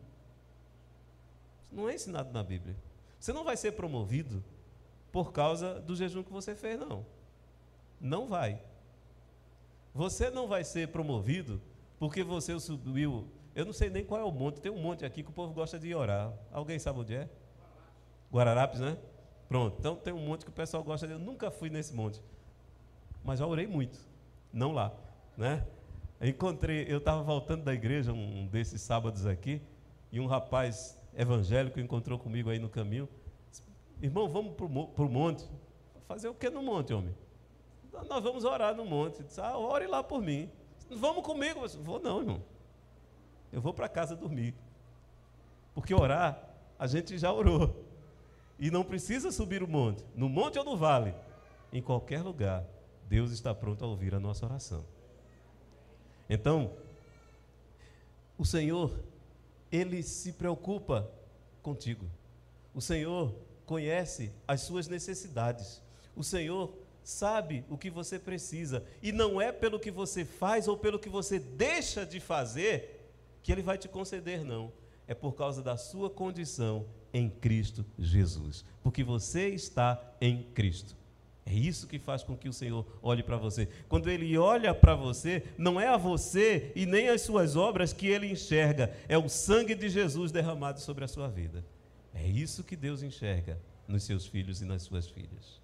Isso 1.62 1.74
não 1.74 1.88
é 1.88 1.94
ensinado 1.94 2.30
na 2.34 2.42
Bíblia. 2.42 2.76
Você 3.18 3.32
não 3.32 3.42
vai 3.42 3.56
ser 3.56 3.72
promovido 3.72 4.44
por 5.10 5.32
causa 5.32 5.80
do 5.80 5.96
jejum 5.96 6.22
que 6.22 6.30
você 6.30 6.54
fez, 6.54 6.78
não. 6.78 7.06
Não 7.98 8.26
vai. 8.28 8.60
Você 9.94 10.28
não 10.28 10.46
vai 10.46 10.64
ser 10.64 10.88
promovido 10.88 11.62
porque 11.98 12.22
você 12.22 12.60
subiu. 12.60 13.26
Eu 13.54 13.64
não 13.64 13.72
sei 13.72 13.88
nem 13.88 14.04
qual 14.04 14.20
é 14.20 14.24
o 14.24 14.30
monte. 14.30 14.60
Tem 14.60 14.70
um 14.70 14.82
monte 14.82 15.06
aqui 15.06 15.22
que 15.22 15.30
o 15.30 15.32
povo 15.32 15.54
gosta 15.54 15.78
de 15.78 15.94
orar. 15.94 16.30
Alguém 16.52 16.78
sabe 16.78 16.98
onde 16.98 17.14
é? 17.14 17.26
Guararapes, 18.30 18.80
né? 18.80 18.98
Pronto. 19.48 19.78
Então 19.78 19.96
tem 19.96 20.12
um 20.12 20.26
monte 20.26 20.44
que 20.44 20.50
o 20.50 20.54
pessoal 20.54 20.84
gosta 20.84 21.06
de. 21.06 21.14
Eu 21.14 21.18
nunca 21.18 21.50
fui 21.50 21.70
nesse 21.70 21.94
monte. 21.94 22.20
Mas 23.24 23.38
já 23.38 23.46
orei 23.46 23.66
muito. 23.66 23.98
Não 24.52 24.72
lá, 24.72 24.92
né? 25.38 25.66
Encontrei, 26.20 26.86
eu 26.88 26.98
estava 26.98 27.22
voltando 27.22 27.64
da 27.64 27.74
igreja 27.74 28.12
um 28.12 28.46
desses 28.46 28.80
sábados 28.80 29.26
aqui, 29.26 29.60
e 30.10 30.20
um 30.20 30.26
rapaz 30.26 30.98
evangélico 31.16 31.80
encontrou 31.80 32.18
comigo 32.18 32.50
aí 32.50 32.58
no 32.58 32.68
caminho. 32.68 33.08
Irmão, 34.00 34.28
vamos 34.28 34.54
para 34.54 34.64
o 35.04 35.08
monte. 35.08 35.48
Fazer 36.06 36.28
o 36.28 36.34
que 36.34 36.50
no 36.50 36.62
monte, 36.62 36.92
homem? 36.92 37.14
Nós 38.08 38.22
vamos 38.22 38.44
orar 38.44 38.74
no 38.74 38.84
monte. 38.84 39.22
Disse, 39.22 39.40
ah, 39.40 39.56
ore 39.56 39.86
lá 39.86 40.02
por 40.02 40.20
mim. 40.20 40.50
Vamos 40.90 41.24
comigo. 41.24 41.60
Eu 41.60 41.66
disse, 41.66 41.78
vou 41.78 42.00
não, 42.00 42.20
irmão. 42.20 42.42
Eu 43.52 43.60
vou 43.60 43.72
para 43.72 43.88
casa 43.88 44.14
dormir. 44.14 44.54
Porque 45.74 45.94
orar, 45.94 46.38
a 46.78 46.86
gente 46.86 47.16
já 47.16 47.32
orou. 47.32 47.84
E 48.58 48.70
não 48.70 48.84
precisa 48.84 49.32
subir 49.32 49.62
o 49.62 49.68
monte. 49.68 50.04
No 50.14 50.28
monte 50.28 50.58
ou 50.58 50.64
no 50.64 50.76
vale. 50.76 51.14
Em 51.72 51.82
qualquer 51.82 52.22
lugar, 52.22 52.64
Deus 53.08 53.32
está 53.32 53.54
pronto 53.54 53.84
a 53.84 53.88
ouvir 53.88 54.14
a 54.14 54.20
nossa 54.20 54.44
oração. 54.44 54.84
Então, 56.28 56.72
o 58.38 58.44
Senhor, 58.44 58.98
Ele 59.70 60.02
se 60.02 60.32
preocupa 60.32 61.10
contigo. 61.62 62.06
O 62.74 62.80
Senhor 62.80 63.34
conhece 63.66 64.32
as 64.46 64.62
suas 64.62 64.88
necessidades. 64.88 65.82
O 66.16 66.22
Senhor 66.22 66.72
sabe 67.02 67.64
o 67.68 67.76
que 67.76 67.90
você 67.90 68.18
precisa. 68.18 68.84
E 69.02 69.12
não 69.12 69.40
é 69.40 69.52
pelo 69.52 69.78
que 69.78 69.90
você 69.90 70.24
faz 70.24 70.66
ou 70.66 70.76
pelo 70.76 70.98
que 70.98 71.08
você 71.08 71.38
deixa 71.38 72.04
de 72.04 72.18
fazer 72.18 73.10
que 73.42 73.52
Ele 73.52 73.62
vai 73.62 73.76
te 73.76 73.88
conceder, 73.88 74.44
não. 74.44 74.72
É 75.06 75.14
por 75.14 75.32
causa 75.34 75.62
da 75.62 75.76
sua 75.76 76.08
condição 76.08 76.86
em 77.12 77.28
Cristo 77.28 77.84
Jesus. 77.98 78.64
Porque 78.82 79.04
você 79.04 79.50
está 79.50 80.02
em 80.20 80.42
Cristo. 80.54 80.96
É 81.46 81.52
isso 81.52 81.86
que 81.86 81.98
faz 81.98 82.22
com 82.22 82.36
que 82.36 82.48
o 82.48 82.52
Senhor 82.52 82.86
olhe 83.02 83.22
para 83.22 83.36
você. 83.36 83.68
Quando 83.88 84.10
Ele 84.10 84.36
olha 84.38 84.74
para 84.74 84.94
você, 84.94 85.42
não 85.58 85.78
é 85.78 85.88
a 85.88 85.96
você 85.96 86.72
e 86.74 86.86
nem 86.86 87.10
as 87.10 87.20
suas 87.20 87.54
obras 87.54 87.92
que 87.92 88.06
Ele 88.06 88.30
enxerga, 88.30 88.96
é 89.08 89.18
o 89.18 89.28
sangue 89.28 89.74
de 89.74 89.90
Jesus 89.90 90.32
derramado 90.32 90.80
sobre 90.80 91.04
a 91.04 91.08
sua 91.08 91.28
vida. 91.28 91.64
É 92.14 92.26
isso 92.26 92.64
que 92.64 92.76
Deus 92.76 93.02
enxerga 93.02 93.60
nos 93.86 94.04
seus 94.04 94.26
filhos 94.26 94.62
e 94.62 94.64
nas 94.64 94.82
suas 94.82 95.08
filhas. 95.08 95.60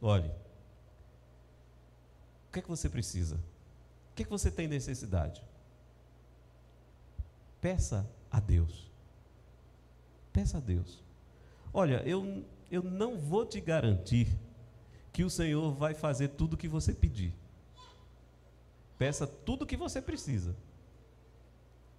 Olhe, 0.00 0.30
o 2.48 2.52
que 2.52 2.60
é 2.60 2.62
que 2.62 2.68
você 2.68 2.88
precisa? 2.88 3.36
O 3.36 4.14
que 4.14 4.22
é 4.22 4.24
que 4.24 4.30
você 4.30 4.50
tem 4.50 4.66
necessidade? 4.66 5.42
Peça 7.60 8.08
a 8.30 8.40
Deus. 8.40 8.90
Peça 10.32 10.58
a 10.58 10.60
Deus. 10.60 11.02
Olha, 11.72 12.02
eu, 12.06 12.44
eu 12.70 12.82
não 12.82 13.18
vou 13.18 13.44
te 13.44 13.60
garantir 13.60 14.28
que 15.14 15.22
o 15.22 15.30
Senhor 15.30 15.72
vai 15.72 15.94
fazer 15.94 16.30
tudo 16.30 16.54
o 16.54 16.56
que 16.56 16.66
você 16.66 16.92
pedir. 16.92 17.32
Peça 18.98 19.28
tudo 19.28 19.62
o 19.62 19.66
que 19.66 19.76
você 19.76 20.02
precisa. 20.02 20.56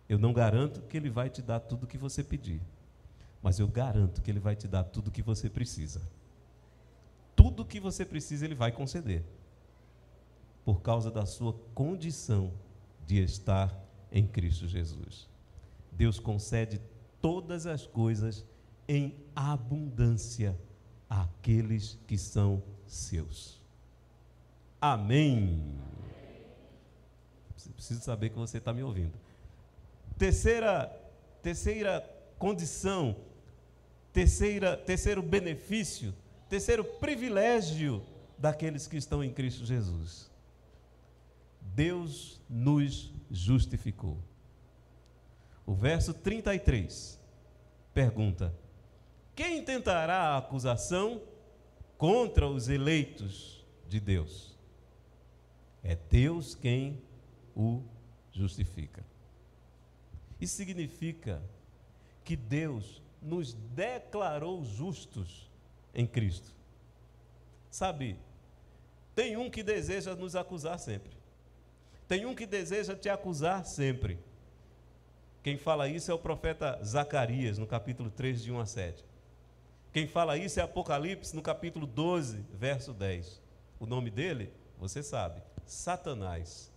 Eu 0.10 0.20
não 0.20 0.34
garanto 0.34 0.82
que 0.82 0.98
Ele 0.98 1.10
vai 1.10 1.30
te 1.30 1.42
dar 1.42 1.62
tudo 1.62 1.86
o 1.86 1.88
que 1.88 1.98
você 1.98 2.22
pedir, 2.22 2.62
mas 3.42 3.58
eu 3.58 3.70
garanto 3.70 4.22
que 4.22 4.30
Ele 4.30 4.40
vai 4.42 4.54
te 4.54 4.68
dar 4.68 4.84
tudo 4.84 5.08
o 5.08 5.12
que 5.12 5.22
você 5.22 5.50
precisa. 5.50 6.02
Tudo 7.38 7.64
o 7.64 7.66
que 7.66 7.80
você 7.80 8.04
precisa, 8.04 8.44
Ele 8.44 8.54
vai 8.54 8.74
conceder, 8.74 9.24
por 10.66 10.82
causa 10.82 11.10
da 11.10 11.26
sua 11.26 11.54
condição 11.74 12.52
de 13.08 13.24
estar 13.24 13.74
em 14.12 14.28
Cristo 14.28 14.68
Jesus. 14.68 15.30
Deus 15.90 16.20
concede 16.20 16.82
todas 17.22 17.66
as 17.66 17.88
coisas 17.88 18.46
em 18.90 19.16
abundância 19.34 20.60
àqueles 21.10 21.98
que 22.06 22.18
são 22.18 22.62
seus. 22.96 23.62
Amém. 24.80 25.62
Preciso 27.76 28.02
saber 28.02 28.30
que 28.30 28.38
você 28.38 28.58
está 28.58 28.74
me 28.74 28.84
ouvindo. 28.84 29.14
Terceira, 30.18 30.88
terceira 31.42 32.02
condição, 32.38 33.16
terceira, 34.14 34.78
terceiro 34.78 35.22
benefício, 35.22 36.14
terceiro 36.50 36.84
privilégio 36.84 38.02
daqueles 38.38 38.88
que 38.88 38.98
estão 38.98 39.24
em 39.24 39.34
Cristo 39.34 39.66
Jesus. 39.66 40.32
Deus 41.62 42.40
nos 42.50 43.14
justificou. 43.30 44.18
O 45.66 45.74
verso 45.74 46.14
33 46.14 47.20
pergunta: 47.94 48.54
Quem 49.36 49.64
tentará 49.64 50.30
a 50.30 50.38
acusação 50.38 51.22
contra 51.98 52.48
os 52.48 52.70
eleitos 52.70 53.66
de 53.88 54.00
Deus? 54.00 54.58
É 55.84 55.96
Deus 55.96 56.56
quem 56.56 57.02
o 57.56 57.84
justifica. 58.32 59.06
Isso 60.40 60.56
significa 60.56 61.42
que 62.24 62.36
Deus 62.36 63.02
nos 63.22 63.54
declarou 63.54 64.64
justos 64.64 65.50
em 65.94 66.06
Cristo. 66.06 66.54
Sabe, 67.70 68.18
tem 69.14 69.38
um 69.38 69.50
que 69.50 69.64
deseja 69.64 70.16
nos 70.16 70.36
acusar 70.36 70.78
sempre. 70.80 71.16
Tem 72.08 72.26
um 72.26 72.36
que 72.36 72.46
deseja 72.46 72.96
te 72.96 73.10
acusar 73.10 73.66
sempre. 73.66 74.20
Quem 75.42 75.58
fala 75.58 75.88
isso 75.88 76.12
é 76.12 76.14
o 76.14 76.20
profeta 76.20 76.80
Zacarias, 76.84 77.58
no 77.58 77.66
capítulo 77.66 78.10
3, 78.10 78.44
de 78.44 78.52
1 78.52 78.60
a 78.60 78.66
7. 78.66 79.06
Quem 79.96 80.08
fala 80.08 80.38
isso 80.38 80.60
é 80.60 80.64
Apocalipse, 80.64 81.34
no 81.34 81.42
capítulo 81.42 81.88
12, 81.88 82.44
verso 82.52 82.92
10. 82.92 83.42
O 83.80 83.86
nome 83.86 84.12
dele, 84.12 84.52
você 84.78 85.02
sabe, 85.02 85.42
Satanás. 85.66 86.70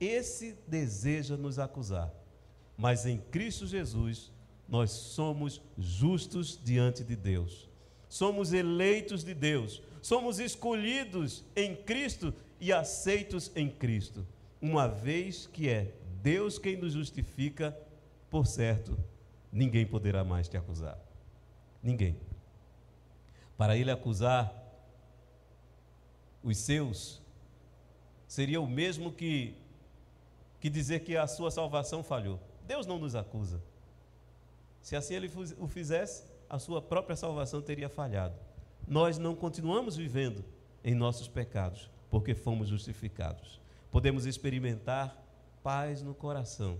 Esse 0.00 0.58
deseja 0.66 1.36
nos 1.36 1.60
acusar, 1.60 2.12
mas 2.76 3.06
em 3.06 3.18
Cristo 3.30 3.64
Jesus 3.64 4.32
nós 4.68 4.90
somos 4.90 5.62
justos 5.78 6.58
diante 6.60 7.04
de 7.04 7.14
Deus. 7.14 7.70
Somos 8.08 8.52
eleitos 8.52 9.22
de 9.22 9.34
Deus, 9.34 9.80
somos 10.02 10.40
escolhidos 10.40 11.44
em 11.54 11.76
Cristo 11.76 12.34
e 12.58 12.72
aceitos 12.72 13.52
em 13.54 13.70
Cristo, 13.70 14.26
uma 14.60 14.88
vez 14.88 15.46
que 15.46 15.68
é 15.68 15.94
Deus 16.20 16.58
quem 16.58 16.76
nos 16.76 16.94
justifica 16.94 17.70
por 18.28 18.48
certo, 18.48 18.98
ninguém 19.52 19.86
poderá 19.86 20.24
mais 20.24 20.48
te 20.48 20.56
acusar. 20.56 20.98
Ninguém. 21.80 22.33
Para 23.56 23.76
ele 23.76 23.90
acusar 23.90 24.52
os 26.42 26.58
seus, 26.58 27.22
seria 28.26 28.60
o 28.60 28.66
mesmo 28.66 29.12
que, 29.12 29.56
que 30.60 30.68
dizer 30.68 31.00
que 31.00 31.16
a 31.16 31.26
sua 31.26 31.50
salvação 31.50 32.02
falhou. 32.02 32.40
Deus 32.66 32.86
não 32.86 32.98
nos 32.98 33.14
acusa. 33.14 33.62
Se 34.80 34.96
assim 34.96 35.14
ele 35.14 35.30
o 35.58 35.66
fizesse, 35.66 36.24
a 36.48 36.58
sua 36.58 36.82
própria 36.82 37.16
salvação 37.16 37.62
teria 37.62 37.88
falhado. 37.88 38.34
Nós 38.86 39.18
não 39.18 39.34
continuamos 39.34 39.96
vivendo 39.96 40.44
em 40.82 40.94
nossos 40.94 41.26
pecados, 41.26 41.90
porque 42.10 42.34
fomos 42.34 42.68
justificados. 42.68 43.60
Podemos 43.90 44.26
experimentar 44.26 45.16
paz 45.62 46.02
no 46.02 46.14
coração 46.14 46.78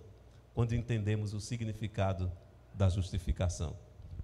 quando 0.53 0.75
entendemos 0.75 1.33
o 1.33 1.41
significado 1.41 2.31
da 2.75 2.89
justificação. 2.89 3.77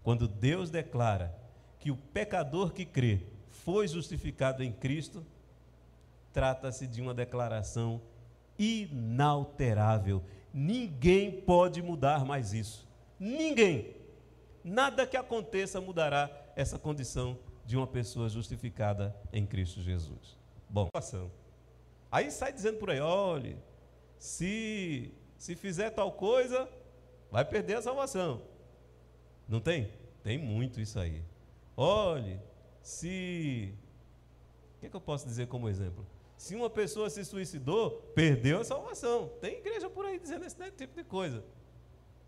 Quando 0.03 0.29
Deus 0.29 0.71
declara 0.71 1.35
que 1.81 1.91
o 1.91 1.97
pecador 1.97 2.73
que 2.73 2.85
crê 2.85 3.23
foi 3.51 3.89
justificado 3.89 4.63
em 4.63 4.71
Cristo, 4.71 5.27
trata-se 6.33 6.87
de 6.87 7.01
uma 7.01 7.13
declaração 7.13 8.01
inalterável. 8.59 10.23
Ninguém 10.53 11.41
pode 11.41 11.83
mudar 11.83 12.25
mais 12.25 12.53
isso. 12.53 12.87
Ninguém. 13.19 13.97
Nada 14.63 15.07
que 15.07 15.17
aconteça 15.17 15.81
mudará 15.81 16.31
essa 16.55 16.79
condição 16.79 17.37
de 17.67 17.77
uma 17.77 17.87
pessoa 17.87 18.29
justificada 18.29 19.17
em 19.33 19.47
Cristo 19.47 19.81
Jesus. 19.81 20.39
Bom, 20.69 20.89
aí 22.13 22.31
sai 22.31 22.53
dizendo 22.53 22.79
por 22.79 22.91
aí, 22.91 23.01
olhe, 23.01 23.57
se 24.19 25.13
se 25.41 25.57
fizer 25.57 25.89
tal 25.89 26.13
coisa, 26.13 26.69
vai 27.31 27.47
perder 27.47 27.79
a 27.79 27.83
salvação. 27.83 28.43
Não 29.49 29.59
tem? 29.59 29.91
Tem 30.23 30.37
muito 30.37 30.79
isso 30.83 30.99
aí. 31.01 31.25
Olhe, 31.83 32.39
se. 32.83 33.75
O 34.77 34.81
que, 34.81 34.87
é 34.87 34.91
que 34.91 34.97
eu 34.97 35.01
posso 35.01 35.27
dizer 35.27 35.49
como 35.49 35.67
exemplo? 35.67 36.07
Se 36.37 36.55
uma 36.55 36.69
pessoa 36.69 37.09
se 37.09 37.25
suicidou, 37.25 38.03
perdeu 38.15 38.61
a 38.61 38.65
salvação. 38.65 39.31
Tem 39.41 39.57
igreja 39.57 39.89
por 39.89 40.05
aí 40.05 40.19
dizendo 40.19 40.45
esse 40.45 40.57
tipo 40.73 40.95
de 40.95 41.03
coisa. 41.03 41.43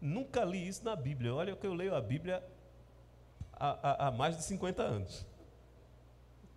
Nunca 0.00 0.42
li 0.42 0.66
isso 0.66 0.82
na 0.82 0.96
Bíblia. 0.96 1.34
Olha 1.34 1.54
que 1.54 1.66
eu 1.66 1.74
leio 1.74 1.94
a 1.94 2.00
Bíblia 2.00 2.42
há, 3.52 3.90
há, 3.90 4.08
há 4.08 4.10
mais 4.10 4.38
de 4.38 4.42
50 4.42 4.82
anos. 4.82 5.26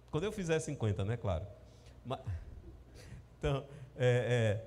Quando 0.09 0.23
eu 0.23 0.31
fizer 0.31 0.57
50, 0.57 1.03
né? 1.03 1.17
Claro. 1.17 1.45
Mas, 2.05 2.21
então, 3.37 3.65
é, 3.97 4.61
é, 4.63 4.65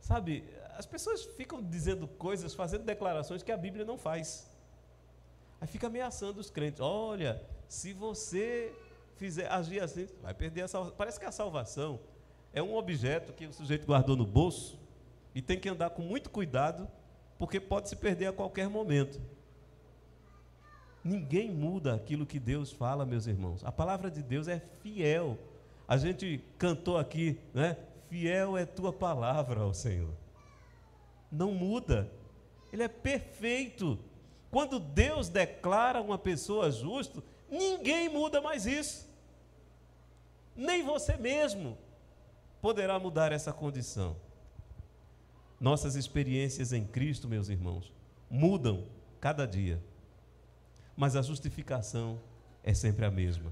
sabe, 0.00 0.44
as 0.76 0.84
pessoas 0.84 1.24
ficam 1.24 1.62
dizendo 1.62 2.08
coisas, 2.08 2.54
fazendo 2.54 2.82
declarações 2.82 3.40
que 3.40 3.52
a 3.52 3.56
Bíblia 3.56 3.84
não 3.84 3.96
faz. 3.96 4.51
Aí 5.62 5.68
fica 5.68 5.86
ameaçando 5.86 6.40
os 6.40 6.50
crentes. 6.50 6.80
Olha, 6.80 7.40
se 7.68 7.92
você 7.92 8.74
fizer 9.16 9.46
agir 9.50 9.80
assim, 9.80 10.08
vai 10.20 10.34
perder 10.34 10.62
a 10.62 10.68
salvação. 10.68 10.96
Parece 10.98 11.20
que 11.20 11.24
a 11.24 11.30
salvação 11.30 12.00
é 12.52 12.60
um 12.60 12.74
objeto 12.74 13.32
que 13.32 13.46
o 13.46 13.52
sujeito 13.52 13.86
guardou 13.86 14.16
no 14.16 14.26
bolso 14.26 14.76
e 15.32 15.40
tem 15.40 15.58
que 15.58 15.68
andar 15.68 15.90
com 15.90 16.02
muito 16.02 16.28
cuidado, 16.28 16.86
porque 17.38 17.60
pode 17.60 17.88
se 17.88 17.94
perder 17.94 18.26
a 18.26 18.32
qualquer 18.32 18.68
momento. 18.68 19.22
Ninguém 21.04 21.50
muda 21.50 21.94
aquilo 21.94 22.26
que 22.26 22.40
Deus 22.40 22.72
fala, 22.72 23.06
meus 23.06 23.28
irmãos. 23.28 23.64
A 23.64 23.70
palavra 23.70 24.10
de 24.10 24.22
Deus 24.22 24.48
é 24.48 24.60
fiel. 24.82 25.38
A 25.86 25.96
gente 25.96 26.44
cantou 26.58 26.98
aqui, 26.98 27.40
né? 27.54 27.76
Fiel 28.10 28.58
é 28.58 28.66
tua 28.66 28.92
palavra, 28.92 29.64
ó 29.64 29.72
Senhor 29.72 30.22
não 31.32 31.52
muda. 31.52 32.12
Ele 32.70 32.82
é 32.82 32.88
perfeito. 32.88 33.98
Quando 34.52 34.78
Deus 34.78 35.30
declara 35.30 36.02
uma 36.02 36.18
pessoa 36.18 36.70
justa, 36.70 37.22
ninguém 37.50 38.10
muda 38.10 38.38
mais 38.38 38.66
isso. 38.66 39.08
Nem 40.54 40.84
você 40.84 41.16
mesmo 41.16 41.78
poderá 42.60 42.98
mudar 42.98 43.32
essa 43.32 43.50
condição. 43.50 44.14
Nossas 45.58 45.96
experiências 45.96 46.70
em 46.70 46.84
Cristo, 46.84 47.26
meus 47.26 47.48
irmãos, 47.48 47.90
mudam 48.28 48.84
cada 49.18 49.46
dia. 49.46 49.82
Mas 50.94 51.16
a 51.16 51.22
justificação 51.22 52.20
é 52.62 52.74
sempre 52.74 53.06
a 53.06 53.10
mesma. 53.10 53.50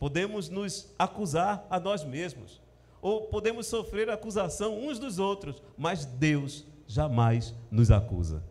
Podemos 0.00 0.48
nos 0.48 0.92
acusar 0.98 1.64
a 1.70 1.78
nós 1.78 2.02
mesmos, 2.02 2.60
ou 3.00 3.28
podemos 3.28 3.68
sofrer 3.68 4.10
acusação 4.10 4.84
uns 4.84 4.98
dos 4.98 5.20
outros, 5.20 5.62
mas 5.76 6.04
Deus 6.04 6.66
jamais 6.88 7.54
nos 7.70 7.92
acusa. 7.92 8.42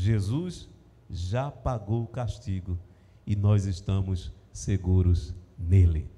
Jesus 0.00 0.68
já 1.08 1.50
pagou 1.50 2.04
o 2.04 2.06
castigo 2.06 2.78
e 3.26 3.36
nós 3.36 3.64
estamos 3.64 4.32
seguros 4.52 5.34
nele. 5.58 6.08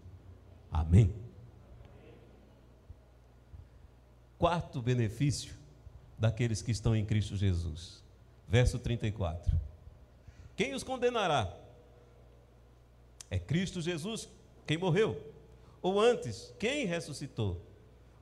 Amém. 0.70 1.12
Quarto 4.38 4.80
benefício 4.82 5.54
daqueles 6.18 6.62
que 6.62 6.70
estão 6.70 6.94
em 6.96 7.04
Cristo 7.04 7.36
Jesus. 7.36 8.02
Verso 8.48 8.78
34. 8.78 9.58
Quem 10.56 10.74
os 10.74 10.82
condenará? 10.82 11.54
É 13.30 13.38
Cristo 13.38 13.80
Jesus 13.80 14.28
quem 14.66 14.78
morreu. 14.78 15.20
Ou 15.80 16.00
antes, 16.00 16.54
quem 16.58 16.86
ressuscitou? 16.86 17.60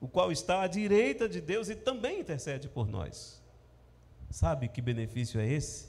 o 0.01 0.09
qual 0.09 0.33
está 0.33 0.63
à 0.63 0.67
direita 0.67 1.29
de 1.29 1.41
Deus 1.41 1.69
e 1.69 1.77
também 1.77 2.21
intercede 2.21 2.69
por 2.69 2.89
nós. 2.89 3.40
Sabe 4.31 4.69
que 4.69 4.81
benefício 4.81 5.41
é 5.41 5.47
esse? 5.47 5.89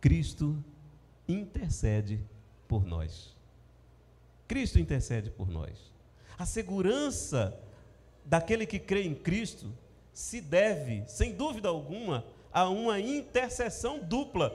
Cristo 0.00 0.62
intercede 1.26 2.20
por 2.68 2.84
nós. 2.84 3.34
Cristo 4.46 4.78
intercede 4.78 5.30
por 5.30 5.48
nós. 5.48 5.90
A 6.36 6.44
segurança 6.44 7.58
daquele 8.24 8.66
que 8.66 8.78
crê 8.78 9.04
em 9.04 9.14
Cristo 9.14 9.72
se 10.12 10.40
deve, 10.40 11.02
sem 11.08 11.32
dúvida 11.32 11.68
alguma, 11.68 12.24
a 12.52 12.68
uma 12.68 13.00
intercessão 13.00 13.98
dupla. 13.98 14.54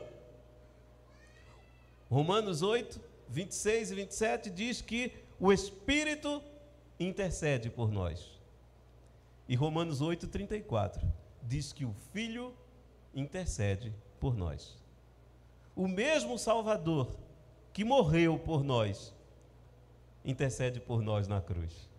Romanos 2.08 2.62
8, 2.62 3.02
26 3.28 3.92
e 3.92 3.96
27 3.96 4.50
diz 4.52 4.82
que 4.82 5.12
o 5.40 5.52
Espírito 5.52 6.42
intercede 7.00 7.70
por 7.70 7.92
nós. 7.92 8.40
E 9.48 9.56
Romanos 9.56 10.02
8,34 10.02 11.19
diz 11.50 11.74
que 11.74 11.84
o 11.84 11.94
Filho 12.14 12.54
intercede 13.14 13.92
por 14.20 14.38
nós. 14.38 14.78
O 15.76 15.88
mesmo 15.88 16.38
Salvador 16.38 17.16
que 17.74 17.84
morreu 17.84 18.38
por 18.38 18.64
nós, 18.64 19.14
intercede 20.24 20.80
por 20.80 21.02
nós 21.02 21.28
na 21.28 21.42
cruz. 21.42 21.90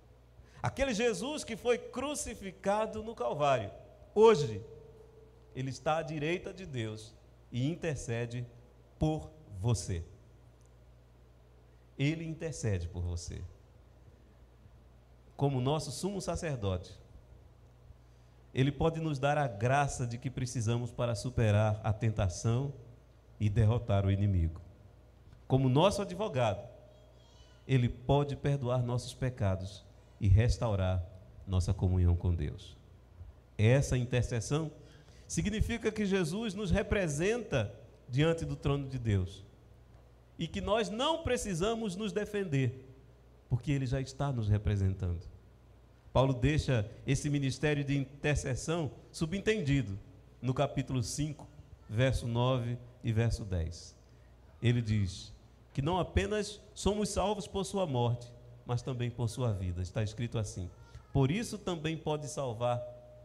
Aquele 0.62 0.94
Jesus 0.94 1.42
que 1.42 1.56
foi 1.56 1.78
crucificado 1.78 3.02
no 3.02 3.14
Calvário, 3.14 3.72
hoje, 4.14 4.62
ele 5.54 5.70
está 5.70 5.96
à 5.96 6.02
direita 6.02 6.52
de 6.52 6.64
Deus 6.64 7.12
e 7.50 7.68
intercede 7.68 8.46
por 8.98 9.30
você. 9.58 10.04
Ele 11.98 12.24
intercede 12.24 12.88
por 12.88 13.02
você. 13.02 13.42
Como 15.36 15.60
nosso 15.60 15.90
sumo 15.90 16.20
sacerdote, 16.20 16.99
ele 18.52 18.72
pode 18.72 19.00
nos 19.00 19.18
dar 19.18 19.38
a 19.38 19.46
graça 19.46 20.06
de 20.06 20.18
que 20.18 20.30
precisamos 20.30 20.90
para 20.92 21.14
superar 21.14 21.80
a 21.84 21.92
tentação 21.92 22.72
e 23.38 23.48
derrotar 23.48 24.04
o 24.04 24.10
inimigo. 24.10 24.60
Como 25.46 25.68
nosso 25.68 26.02
advogado, 26.02 26.68
ele 27.66 27.88
pode 27.88 28.36
perdoar 28.36 28.82
nossos 28.82 29.14
pecados 29.14 29.84
e 30.20 30.28
restaurar 30.28 31.04
nossa 31.46 31.72
comunhão 31.72 32.16
com 32.16 32.34
Deus. 32.34 32.76
Essa 33.56 33.96
intercessão 33.96 34.70
significa 35.26 35.92
que 35.92 36.04
Jesus 36.04 36.54
nos 36.54 36.70
representa 36.70 37.72
diante 38.08 38.44
do 38.44 38.56
trono 38.56 38.88
de 38.88 38.98
Deus 38.98 39.44
e 40.38 40.48
que 40.48 40.60
nós 40.60 40.88
não 40.88 41.22
precisamos 41.22 41.94
nos 41.94 42.12
defender, 42.12 42.88
porque 43.48 43.70
ele 43.70 43.86
já 43.86 44.00
está 44.00 44.32
nos 44.32 44.48
representando. 44.48 45.28
Paulo 46.12 46.34
deixa 46.34 46.90
esse 47.06 47.30
ministério 47.30 47.84
de 47.84 47.96
intercessão 47.96 48.90
subentendido 49.12 49.98
no 50.42 50.52
capítulo 50.52 51.02
5, 51.02 51.46
verso 51.88 52.26
9 52.26 52.76
e 53.04 53.12
verso 53.12 53.44
10. 53.44 53.94
Ele 54.62 54.82
diz 54.82 55.32
que 55.72 55.80
não 55.80 55.98
apenas 55.98 56.60
somos 56.74 57.10
salvos 57.10 57.46
por 57.46 57.64
sua 57.64 57.86
morte, 57.86 58.32
mas 58.66 58.82
também 58.82 59.10
por 59.10 59.28
sua 59.28 59.52
vida. 59.52 59.80
Está 59.80 60.02
escrito 60.02 60.38
assim: 60.38 60.68
Por 61.12 61.30
isso 61.30 61.56
também 61.56 61.96
pode 61.96 62.28
salvar 62.28 62.78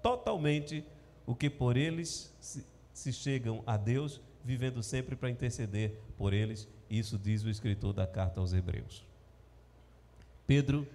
totalmente 0.03 0.85
o 1.25 1.35
que 1.35 1.49
por 1.49 1.75
eles 1.75 2.35
se, 2.39 2.65
se 2.93 3.11
chegam 3.11 3.63
a 3.65 3.77
Deus, 3.77 4.21
vivendo 4.43 4.83
sempre 4.83 5.15
para 5.15 5.29
interceder 5.29 5.99
por 6.17 6.33
eles. 6.33 6.67
Isso 6.87 7.17
diz 7.17 7.43
o 7.43 7.49
escritor 7.49 7.93
da 7.93 8.05
carta 8.05 8.39
aos 8.39 8.53
Hebreus. 8.53 9.03
Pedro 10.45 10.87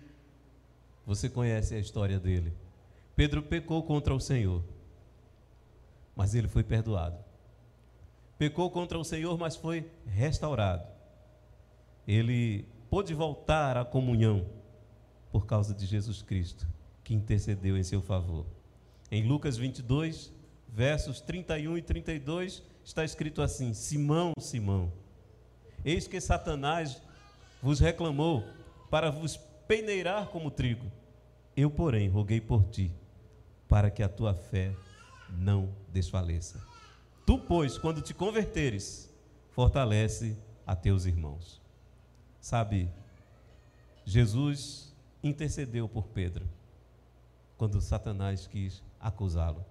você 1.11 1.29
conhece 1.29 1.75
a 1.75 1.79
história 1.81 2.20
dele. 2.20 2.53
Pedro 3.16 3.42
pecou 3.42 3.83
contra 3.83 4.14
o 4.14 4.20
Senhor, 4.20 4.62
mas 6.14 6.37
ele 6.37 6.46
foi 6.46 6.62
perdoado. 6.62 7.18
Pecou 8.38 8.70
contra 8.70 8.96
o 8.96 9.05
Senhor, 9.05 9.37
mas 9.37 9.57
foi 9.57 9.90
restaurado. 10.07 10.87
Ele 12.07 12.64
pôde 12.88 13.12
voltar 13.12 13.77
à 13.77 13.85
comunhão 13.85 14.46
por 15.33 15.46
causa 15.46 15.75
de 15.75 15.85
Jesus 15.85 16.23
Cristo, 16.23 16.64
que 17.03 17.12
intercedeu 17.12 17.77
em 17.77 17.83
seu 17.83 18.01
favor. 18.01 18.46
Em 19.11 19.27
Lucas 19.27 19.57
22, 19.57 20.33
versos 20.68 21.20
31 21.20 21.77
e 21.77 21.83
32, 21.83 22.62
está 22.85 23.05
escrito 23.05 23.42
assim: 23.42 23.75
Simão, 23.75 24.33
Simão, 24.38 24.92
eis 25.85 26.07
que 26.07 26.20
Satanás 26.20 27.03
vos 27.61 27.81
reclamou 27.81 28.44
para 28.88 29.11
vos 29.11 29.37
peneirar 29.66 30.27
como 30.29 30.53
trigo. 30.53 31.00
Eu, 31.57 31.71
porém, 31.71 32.09
roguei 32.09 32.41
por 32.41 32.65
ti, 32.65 32.93
para 33.69 33.91
que 33.91 34.03
a 34.03 34.09
tua 34.09 34.35
fé 34.35 34.75
não 35.29 35.75
desfaleça. 35.93 36.61
Tu, 37.27 37.39
pois, 37.39 37.79
quando 37.79 38.01
te 38.03 38.15
converteres, 38.15 39.13
fortalece 39.51 40.37
a 40.67 40.75
teus 40.75 41.05
irmãos. 41.05 41.61
Sabe, 42.41 42.91
Jesus 44.05 44.95
intercedeu 45.23 45.89
por 45.89 46.09
Pedro 46.09 46.49
quando 47.57 47.81
Satanás 47.81 48.47
quis 48.47 48.83
acusá-lo. 48.99 49.65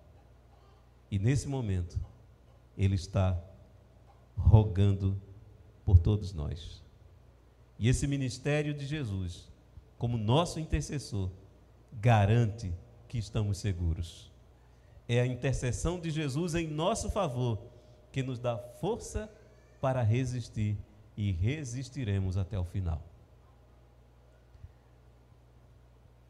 E 1.09 1.17
nesse 1.17 1.47
momento, 1.47 1.99
ele 2.77 2.95
está 2.95 3.37
rogando 4.37 5.19
por 5.83 5.97
todos 5.97 6.33
nós. 6.33 6.83
E 7.79 7.89
esse 7.89 8.05
ministério 8.05 8.73
de 8.73 8.85
Jesus, 8.85 9.51
como 9.97 10.17
nosso 10.17 10.59
intercessor, 10.59 11.31
garante 11.93 12.73
que 13.07 13.17
estamos 13.17 13.57
seguros. 13.57 14.31
É 15.07 15.19
a 15.19 15.25
intercessão 15.25 15.99
de 15.99 16.11
Jesus 16.11 16.53
em 16.55 16.67
nosso 16.67 17.09
favor 17.09 17.59
que 18.11 18.21
nos 18.21 18.39
dá 18.39 18.57
força 18.57 19.29
para 19.81 20.01
resistir 20.01 20.77
e 21.17 21.31
resistiremos 21.31 22.37
até 22.37 22.57
o 22.57 22.63
final. 22.63 23.01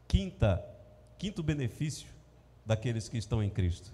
Quinta, 0.08 0.64
quinto 1.18 1.42
benefício 1.42 2.08
daqueles 2.66 3.08
que 3.08 3.18
estão 3.18 3.42
em 3.42 3.50
Cristo. 3.50 3.92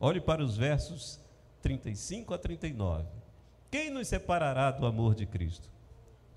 Olhe 0.00 0.20
para 0.20 0.42
os 0.42 0.56
versos 0.56 1.20
35 1.60 2.32
a 2.32 2.38
39. 2.38 3.04
Quem 3.70 3.90
nos 3.90 4.08
separará 4.08 4.70
do 4.70 4.86
amor 4.86 5.14
de 5.14 5.26
Cristo? 5.26 5.68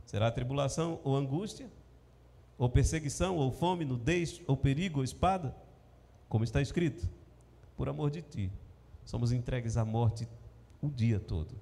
Será 0.05 0.29
tribulação 0.31 0.99
ou 1.03 1.15
angústia? 1.15 1.69
Ou 2.61 2.69
perseguição, 2.69 3.37
ou 3.37 3.51
fome, 3.51 3.83
nudez, 3.83 4.39
ou 4.45 4.55
perigo, 4.55 4.99
ou 4.99 5.03
espada, 5.03 5.55
como 6.29 6.43
está 6.43 6.61
escrito, 6.61 7.09
por 7.75 7.89
amor 7.89 8.11
de 8.11 8.21
ti, 8.21 8.51
somos 9.03 9.31
entregues 9.31 9.77
à 9.77 9.83
morte 9.83 10.27
o 10.79 10.87
dia 10.87 11.19
todo. 11.19 11.55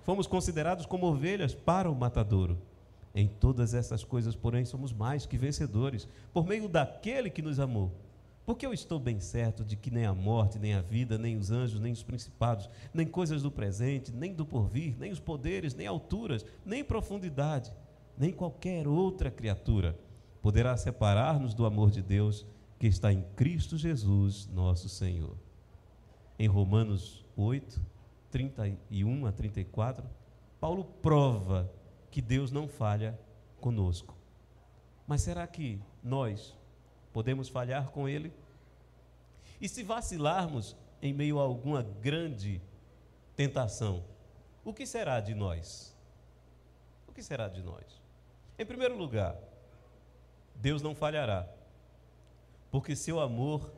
Fomos 0.00 0.26
considerados 0.26 0.84
como 0.84 1.06
ovelhas 1.06 1.54
para 1.54 1.90
o 1.90 1.94
matadouro. 1.94 2.58
Em 3.14 3.26
todas 3.26 3.72
essas 3.72 4.04
coisas, 4.04 4.36
porém, 4.36 4.66
somos 4.66 4.92
mais 4.92 5.24
que 5.24 5.38
vencedores, 5.38 6.06
por 6.30 6.46
meio 6.46 6.68
daquele 6.68 7.30
que 7.30 7.40
nos 7.40 7.58
amou. 7.58 7.90
Porque 8.44 8.66
eu 8.66 8.74
estou 8.74 9.00
bem 9.00 9.20
certo 9.20 9.64
de 9.64 9.76
que 9.76 9.90
nem 9.90 10.04
a 10.04 10.12
morte, 10.12 10.58
nem 10.58 10.74
a 10.74 10.82
vida, 10.82 11.16
nem 11.16 11.38
os 11.38 11.50
anjos, 11.50 11.80
nem 11.80 11.90
os 11.90 12.02
principados, 12.02 12.68
nem 12.92 13.06
coisas 13.06 13.40
do 13.42 13.50
presente, 13.50 14.12
nem 14.12 14.34
do 14.34 14.44
porvir, 14.44 14.94
nem 14.98 15.10
os 15.10 15.20
poderes, 15.20 15.74
nem 15.74 15.86
alturas, 15.86 16.44
nem 16.66 16.84
profundidade, 16.84 17.72
nem 18.18 18.30
qualquer 18.30 18.86
outra 18.86 19.30
criatura 19.30 19.98
poderá 20.44 20.76
separar-nos 20.76 21.54
do 21.54 21.64
amor 21.64 21.90
de 21.90 22.02
Deus 22.02 22.46
que 22.78 22.86
está 22.86 23.10
em 23.10 23.22
Cristo 23.34 23.78
Jesus, 23.78 24.46
nosso 24.48 24.90
Senhor. 24.90 25.38
Em 26.38 26.46
Romanos 26.46 27.24
8, 27.34 27.80
31 28.30 29.24
a 29.24 29.32
34, 29.32 30.06
Paulo 30.60 30.84
prova 31.00 31.72
que 32.10 32.20
Deus 32.20 32.52
não 32.52 32.68
falha 32.68 33.18
conosco. 33.58 34.14
Mas 35.06 35.22
será 35.22 35.46
que 35.46 35.80
nós 36.02 36.54
podemos 37.10 37.48
falhar 37.48 37.88
com 37.88 38.06
Ele? 38.06 38.30
E 39.58 39.66
se 39.66 39.82
vacilarmos 39.82 40.76
em 41.00 41.14
meio 41.14 41.38
a 41.38 41.42
alguma 41.42 41.82
grande 41.82 42.60
tentação, 43.34 44.04
o 44.62 44.74
que 44.74 44.84
será 44.84 45.20
de 45.20 45.34
nós? 45.34 45.96
O 47.08 47.12
que 47.14 47.22
será 47.22 47.48
de 47.48 47.62
nós? 47.62 48.02
Em 48.58 48.66
primeiro 48.66 48.94
lugar, 48.94 49.34
Deus 50.54 50.82
não 50.82 50.94
falhará, 50.94 51.46
porque 52.70 52.96
seu 52.96 53.20
amor 53.20 53.72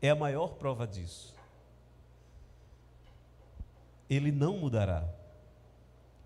é 0.00 0.10
a 0.10 0.14
maior 0.14 0.54
prova 0.54 0.86
disso. 0.86 1.34
Ele 4.08 4.32
não 4.32 4.58
mudará. 4.58 5.08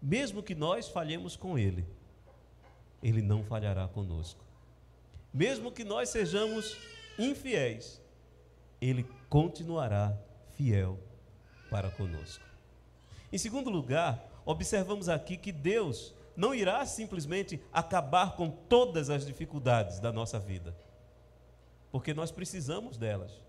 Mesmo 0.00 0.42
que 0.42 0.54
nós 0.54 0.88
falhemos 0.88 1.36
com 1.36 1.58
Ele, 1.58 1.86
Ele 3.02 3.20
não 3.20 3.42
falhará 3.42 3.88
conosco. 3.88 4.42
Mesmo 5.32 5.72
que 5.72 5.82
nós 5.82 6.08
sejamos 6.08 6.76
infiéis, 7.18 8.00
Ele 8.80 9.04
continuará 9.28 10.16
fiel 10.52 10.98
para 11.70 11.90
conosco. 11.90 12.44
Em 13.32 13.38
segundo 13.38 13.68
lugar, 13.68 14.24
observamos 14.44 15.08
aqui 15.08 15.36
que 15.36 15.50
Deus 15.50 16.14
não 16.36 16.54
irá 16.54 16.84
simplesmente 16.84 17.62
acabar 17.72 18.36
com 18.36 18.50
todas 18.50 19.10
as 19.10 19.24
dificuldades 19.24 20.00
da 20.00 20.12
nossa 20.12 20.38
vida, 20.38 20.74
porque 21.90 22.12
nós 22.12 22.30
precisamos 22.30 22.96
delas. 22.96 23.42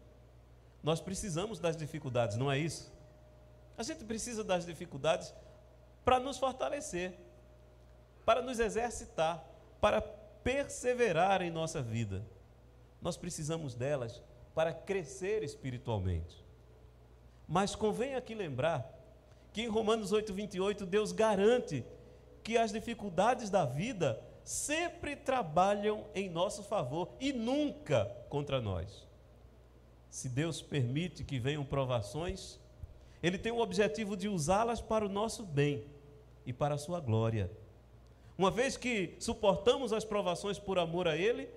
Nós 0.84 1.02
precisamos 1.02 1.60
das 1.60 1.76
dificuldades, 1.76 2.38
não 2.38 2.52
é 2.52 2.60
isso? 2.60 2.94
A 3.76 3.84
gente 3.84 4.06
precisa 4.06 4.44
das 4.44 4.66
dificuldades 4.66 5.34
para 6.04 6.20
nos 6.20 6.38
fortalecer, 6.38 7.14
para 8.24 8.42
nos 8.42 8.60
exercitar, 8.60 9.44
para 9.82 10.00
perseverar 10.02 11.42
em 11.42 11.50
nossa 11.50 11.82
vida. 11.82 12.24
Nós 13.02 13.18
precisamos 13.18 13.74
delas 13.74 14.22
para 14.54 14.72
crescer 14.72 15.44
espiritualmente. 15.44 16.46
Mas 17.48 17.76
convém 17.76 18.16
aqui 18.16 18.36
lembrar 18.36 18.88
que 19.52 19.64
em 19.64 19.68
Romanos 19.68 20.12
8:28 20.12 20.86
Deus 20.86 21.12
garante 21.12 21.84
que 22.46 22.60
as 22.60 22.72
dificuldades 22.72 23.50
da 23.50 23.66
vida 23.66 24.22
sempre 24.44 25.16
trabalham 25.16 26.06
em 26.14 26.30
nosso 26.30 26.62
favor 26.62 27.10
e 27.20 27.34
nunca 27.34 28.06
contra 28.30 28.62
nós. 28.62 29.08
Se 30.12 30.30
Deus 30.30 30.62
permite 30.62 31.24
que 31.24 31.40
venham 31.40 31.66
provações, 31.66 32.60
Ele 33.24 33.40
tem 33.40 33.52
o 33.52 33.60
objetivo 33.60 34.16
de 34.16 34.30
usá-las 34.30 34.80
para 34.80 35.04
o 35.04 35.10
nosso 35.10 35.44
bem 35.44 35.88
e 36.46 36.54
para 36.54 36.76
a 36.76 36.78
sua 36.78 37.00
glória. 37.00 37.50
Uma 38.38 38.52
vez 38.52 38.78
que 38.78 39.16
suportamos 39.20 39.92
as 39.92 40.06
provações 40.06 40.60
por 40.60 40.78
amor 40.78 41.08
a 41.08 41.18
Ele, 41.18 41.50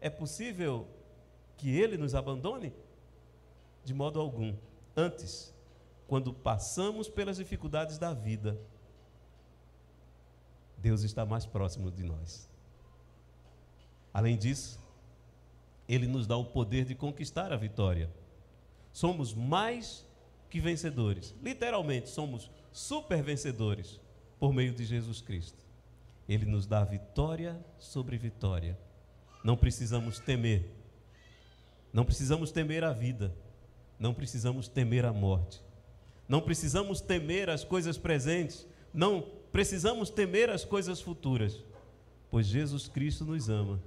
é 0.00 0.08
possível 0.08 0.86
que 1.56 1.76
Ele 1.76 1.96
nos 1.96 2.14
abandone? 2.14 2.72
De 3.82 3.92
modo 3.92 4.20
algum. 4.20 4.54
Antes, 4.96 5.52
quando 6.06 6.32
passamos 6.32 7.08
pelas 7.08 7.38
dificuldades 7.38 7.98
da 7.98 8.14
vida, 8.14 8.56
Deus 10.84 11.02
está 11.02 11.24
mais 11.24 11.46
próximo 11.46 11.90
de 11.90 12.02
nós. 12.02 12.46
Além 14.12 14.36
disso, 14.36 14.78
Ele 15.88 16.06
nos 16.06 16.26
dá 16.26 16.36
o 16.36 16.44
poder 16.44 16.84
de 16.84 16.94
conquistar 16.94 17.54
a 17.54 17.56
vitória. 17.56 18.12
Somos 18.92 19.32
mais 19.32 20.06
que 20.50 20.60
vencedores. 20.60 21.34
Literalmente, 21.42 22.10
somos 22.10 22.50
super 22.70 23.22
vencedores 23.22 23.98
por 24.38 24.52
meio 24.52 24.74
de 24.74 24.84
Jesus 24.84 25.22
Cristo. 25.22 25.64
Ele 26.28 26.44
nos 26.44 26.66
dá 26.66 26.84
vitória 26.84 27.58
sobre 27.78 28.18
vitória. 28.18 28.78
Não 29.42 29.56
precisamos 29.56 30.18
temer. 30.18 30.70
Não 31.94 32.04
precisamos 32.04 32.52
temer 32.52 32.84
a 32.84 32.92
vida. 32.92 33.34
Não 33.98 34.12
precisamos 34.12 34.68
temer 34.68 35.06
a 35.06 35.14
morte. 35.14 35.62
Não 36.28 36.42
precisamos 36.42 37.00
temer 37.00 37.48
as 37.48 37.64
coisas 37.64 37.96
presentes. 37.96 38.66
Não 38.92 39.43
precisamos 39.54 40.10
temer 40.10 40.50
as 40.50 40.64
coisas 40.64 41.00
futuras. 41.00 41.62
Pois 42.28 42.44
Jesus 42.44 42.88
Cristo 42.88 43.24
nos 43.24 43.48
ama 43.48 43.80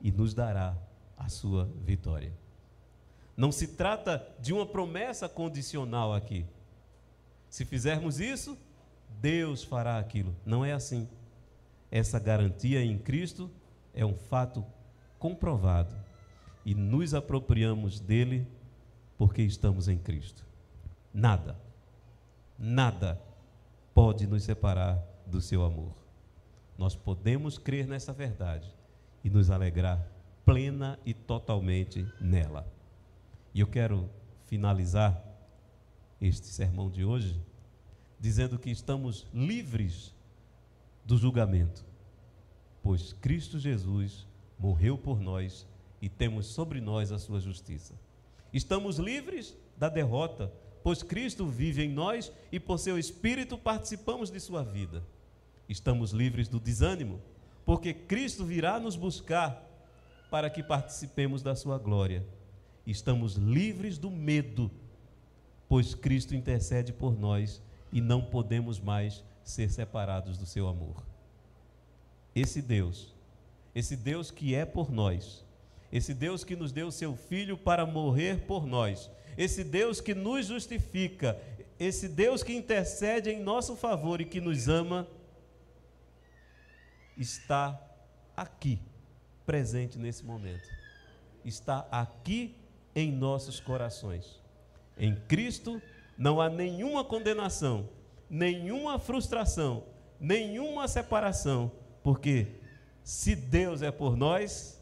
e 0.00 0.10
nos 0.10 0.34
dará 0.34 0.76
a 1.16 1.28
sua 1.28 1.70
vitória. 1.84 2.32
Não 3.36 3.52
se 3.52 3.68
trata 3.68 4.26
de 4.40 4.52
uma 4.52 4.66
promessa 4.66 5.28
condicional 5.28 6.12
aqui. 6.12 6.44
Se 7.48 7.64
fizermos 7.64 8.18
isso, 8.18 8.58
Deus 9.20 9.62
fará 9.62 10.00
aquilo. 10.00 10.34
Não 10.44 10.64
é 10.64 10.72
assim. 10.72 11.08
Essa 11.88 12.18
garantia 12.18 12.82
em 12.82 12.98
Cristo 12.98 13.48
é 13.94 14.04
um 14.04 14.16
fato 14.16 14.66
comprovado 15.16 15.94
e 16.66 16.74
nos 16.74 17.14
apropriamos 17.14 18.00
dele 18.00 18.48
porque 19.16 19.42
estamos 19.42 19.86
em 19.86 19.96
Cristo. 19.96 20.44
Nada, 21.14 21.56
nada 22.58 23.20
pode 23.94 24.26
nos 24.26 24.44
separar 24.44 25.02
do 25.26 25.40
seu 25.40 25.64
amor. 25.64 25.94
Nós 26.76 26.96
podemos 26.96 27.58
crer 27.58 27.86
nessa 27.86 28.12
verdade 28.12 28.72
e 29.22 29.30
nos 29.30 29.50
alegrar 29.50 30.12
plena 30.44 30.98
e 31.04 31.14
totalmente 31.14 32.06
nela. 32.20 32.66
E 33.54 33.60
eu 33.60 33.66
quero 33.66 34.08
finalizar 34.46 35.22
este 36.20 36.46
sermão 36.46 36.90
de 36.90 37.04
hoje 37.04 37.40
dizendo 38.18 38.58
que 38.58 38.70
estamos 38.70 39.26
livres 39.34 40.14
do 41.04 41.16
julgamento, 41.16 41.84
pois 42.82 43.12
Cristo 43.14 43.58
Jesus 43.58 44.26
morreu 44.58 44.96
por 44.96 45.20
nós 45.20 45.66
e 46.00 46.08
temos 46.08 46.46
sobre 46.46 46.80
nós 46.80 47.10
a 47.10 47.18
sua 47.18 47.40
justiça. 47.40 47.94
Estamos 48.52 48.98
livres 48.98 49.56
da 49.76 49.88
derrota, 49.88 50.52
pois 50.82 51.02
Cristo 51.02 51.46
vive 51.46 51.82
em 51.82 51.88
nós 51.88 52.32
e 52.50 52.58
por 52.58 52.78
seu 52.78 52.98
Espírito 52.98 53.56
participamos 53.56 54.30
de 54.30 54.40
sua 54.40 54.62
vida. 54.62 55.02
Estamos 55.68 56.12
livres 56.12 56.48
do 56.48 56.58
desânimo, 56.60 57.20
porque 57.64 57.94
Cristo 57.94 58.44
virá 58.44 58.78
nos 58.80 58.96
buscar 58.96 59.68
para 60.30 60.50
que 60.50 60.62
participemos 60.62 61.42
da 61.42 61.54
sua 61.54 61.78
glória 61.78 62.24
estamos 62.86 63.34
livres 63.34 63.98
do 63.98 64.10
medo, 64.10 64.70
pois 65.68 65.94
Cristo 65.94 66.34
intercede 66.34 66.92
por 66.92 67.18
nós 67.18 67.62
e 67.92 68.00
não 68.00 68.22
podemos 68.22 68.80
mais 68.80 69.24
ser 69.44 69.70
separados 69.70 70.36
do 70.38 70.46
seu 70.46 70.68
amor. 70.68 71.02
Esse 72.34 72.62
Deus, 72.62 73.14
esse 73.74 73.96
Deus 73.96 74.30
que 74.30 74.54
é 74.54 74.64
por 74.64 74.90
nós, 74.90 75.44
esse 75.92 76.14
Deus 76.14 76.42
que 76.42 76.56
nos 76.56 76.72
deu 76.72 76.90
seu 76.90 77.14
Filho 77.14 77.56
para 77.56 77.84
morrer 77.84 78.46
por 78.46 78.66
nós, 78.66 79.10
esse 79.36 79.64
Deus 79.64 80.00
que 80.00 80.14
nos 80.14 80.46
justifica, 80.46 81.40
esse 81.78 82.08
Deus 82.08 82.42
que 82.42 82.52
intercede 82.54 83.30
em 83.30 83.42
nosso 83.42 83.76
favor 83.76 84.20
e 84.20 84.24
que 84.24 84.40
nos 84.40 84.68
ama, 84.68 85.08
está 87.16 87.80
aqui, 88.36 88.78
presente 89.44 89.98
nesse 89.98 90.24
momento. 90.24 90.68
Está 91.44 91.86
aqui 91.90 92.54
em 92.94 93.10
nossos 93.10 93.58
corações. 93.60 94.40
Em 94.96 95.14
Cristo 95.14 95.80
não 96.16 96.40
há 96.40 96.48
nenhuma 96.48 97.04
condenação, 97.04 97.88
nenhuma 98.28 98.98
frustração, 98.98 99.84
nenhuma 100.20 100.86
separação, 100.86 101.72
porque 102.02 102.60
se 103.02 103.34
Deus 103.34 103.82
é 103.82 103.90
por 103.90 104.16
nós, 104.16 104.80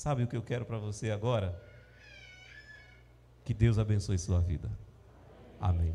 sabe 0.00 0.24
o 0.24 0.26
que 0.26 0.34
eu 0.34 0.42
quero 0.42 0.64
para 0.64 0.78
você 0.78 1.10
agora? 1.10 1.54
Que 3.44 3.52
Deus 3.52 3.78
abençoe 3.78 4.18
sua 4.18 4.40
vida. 4.40 4.70
Amém. 5.60 5.88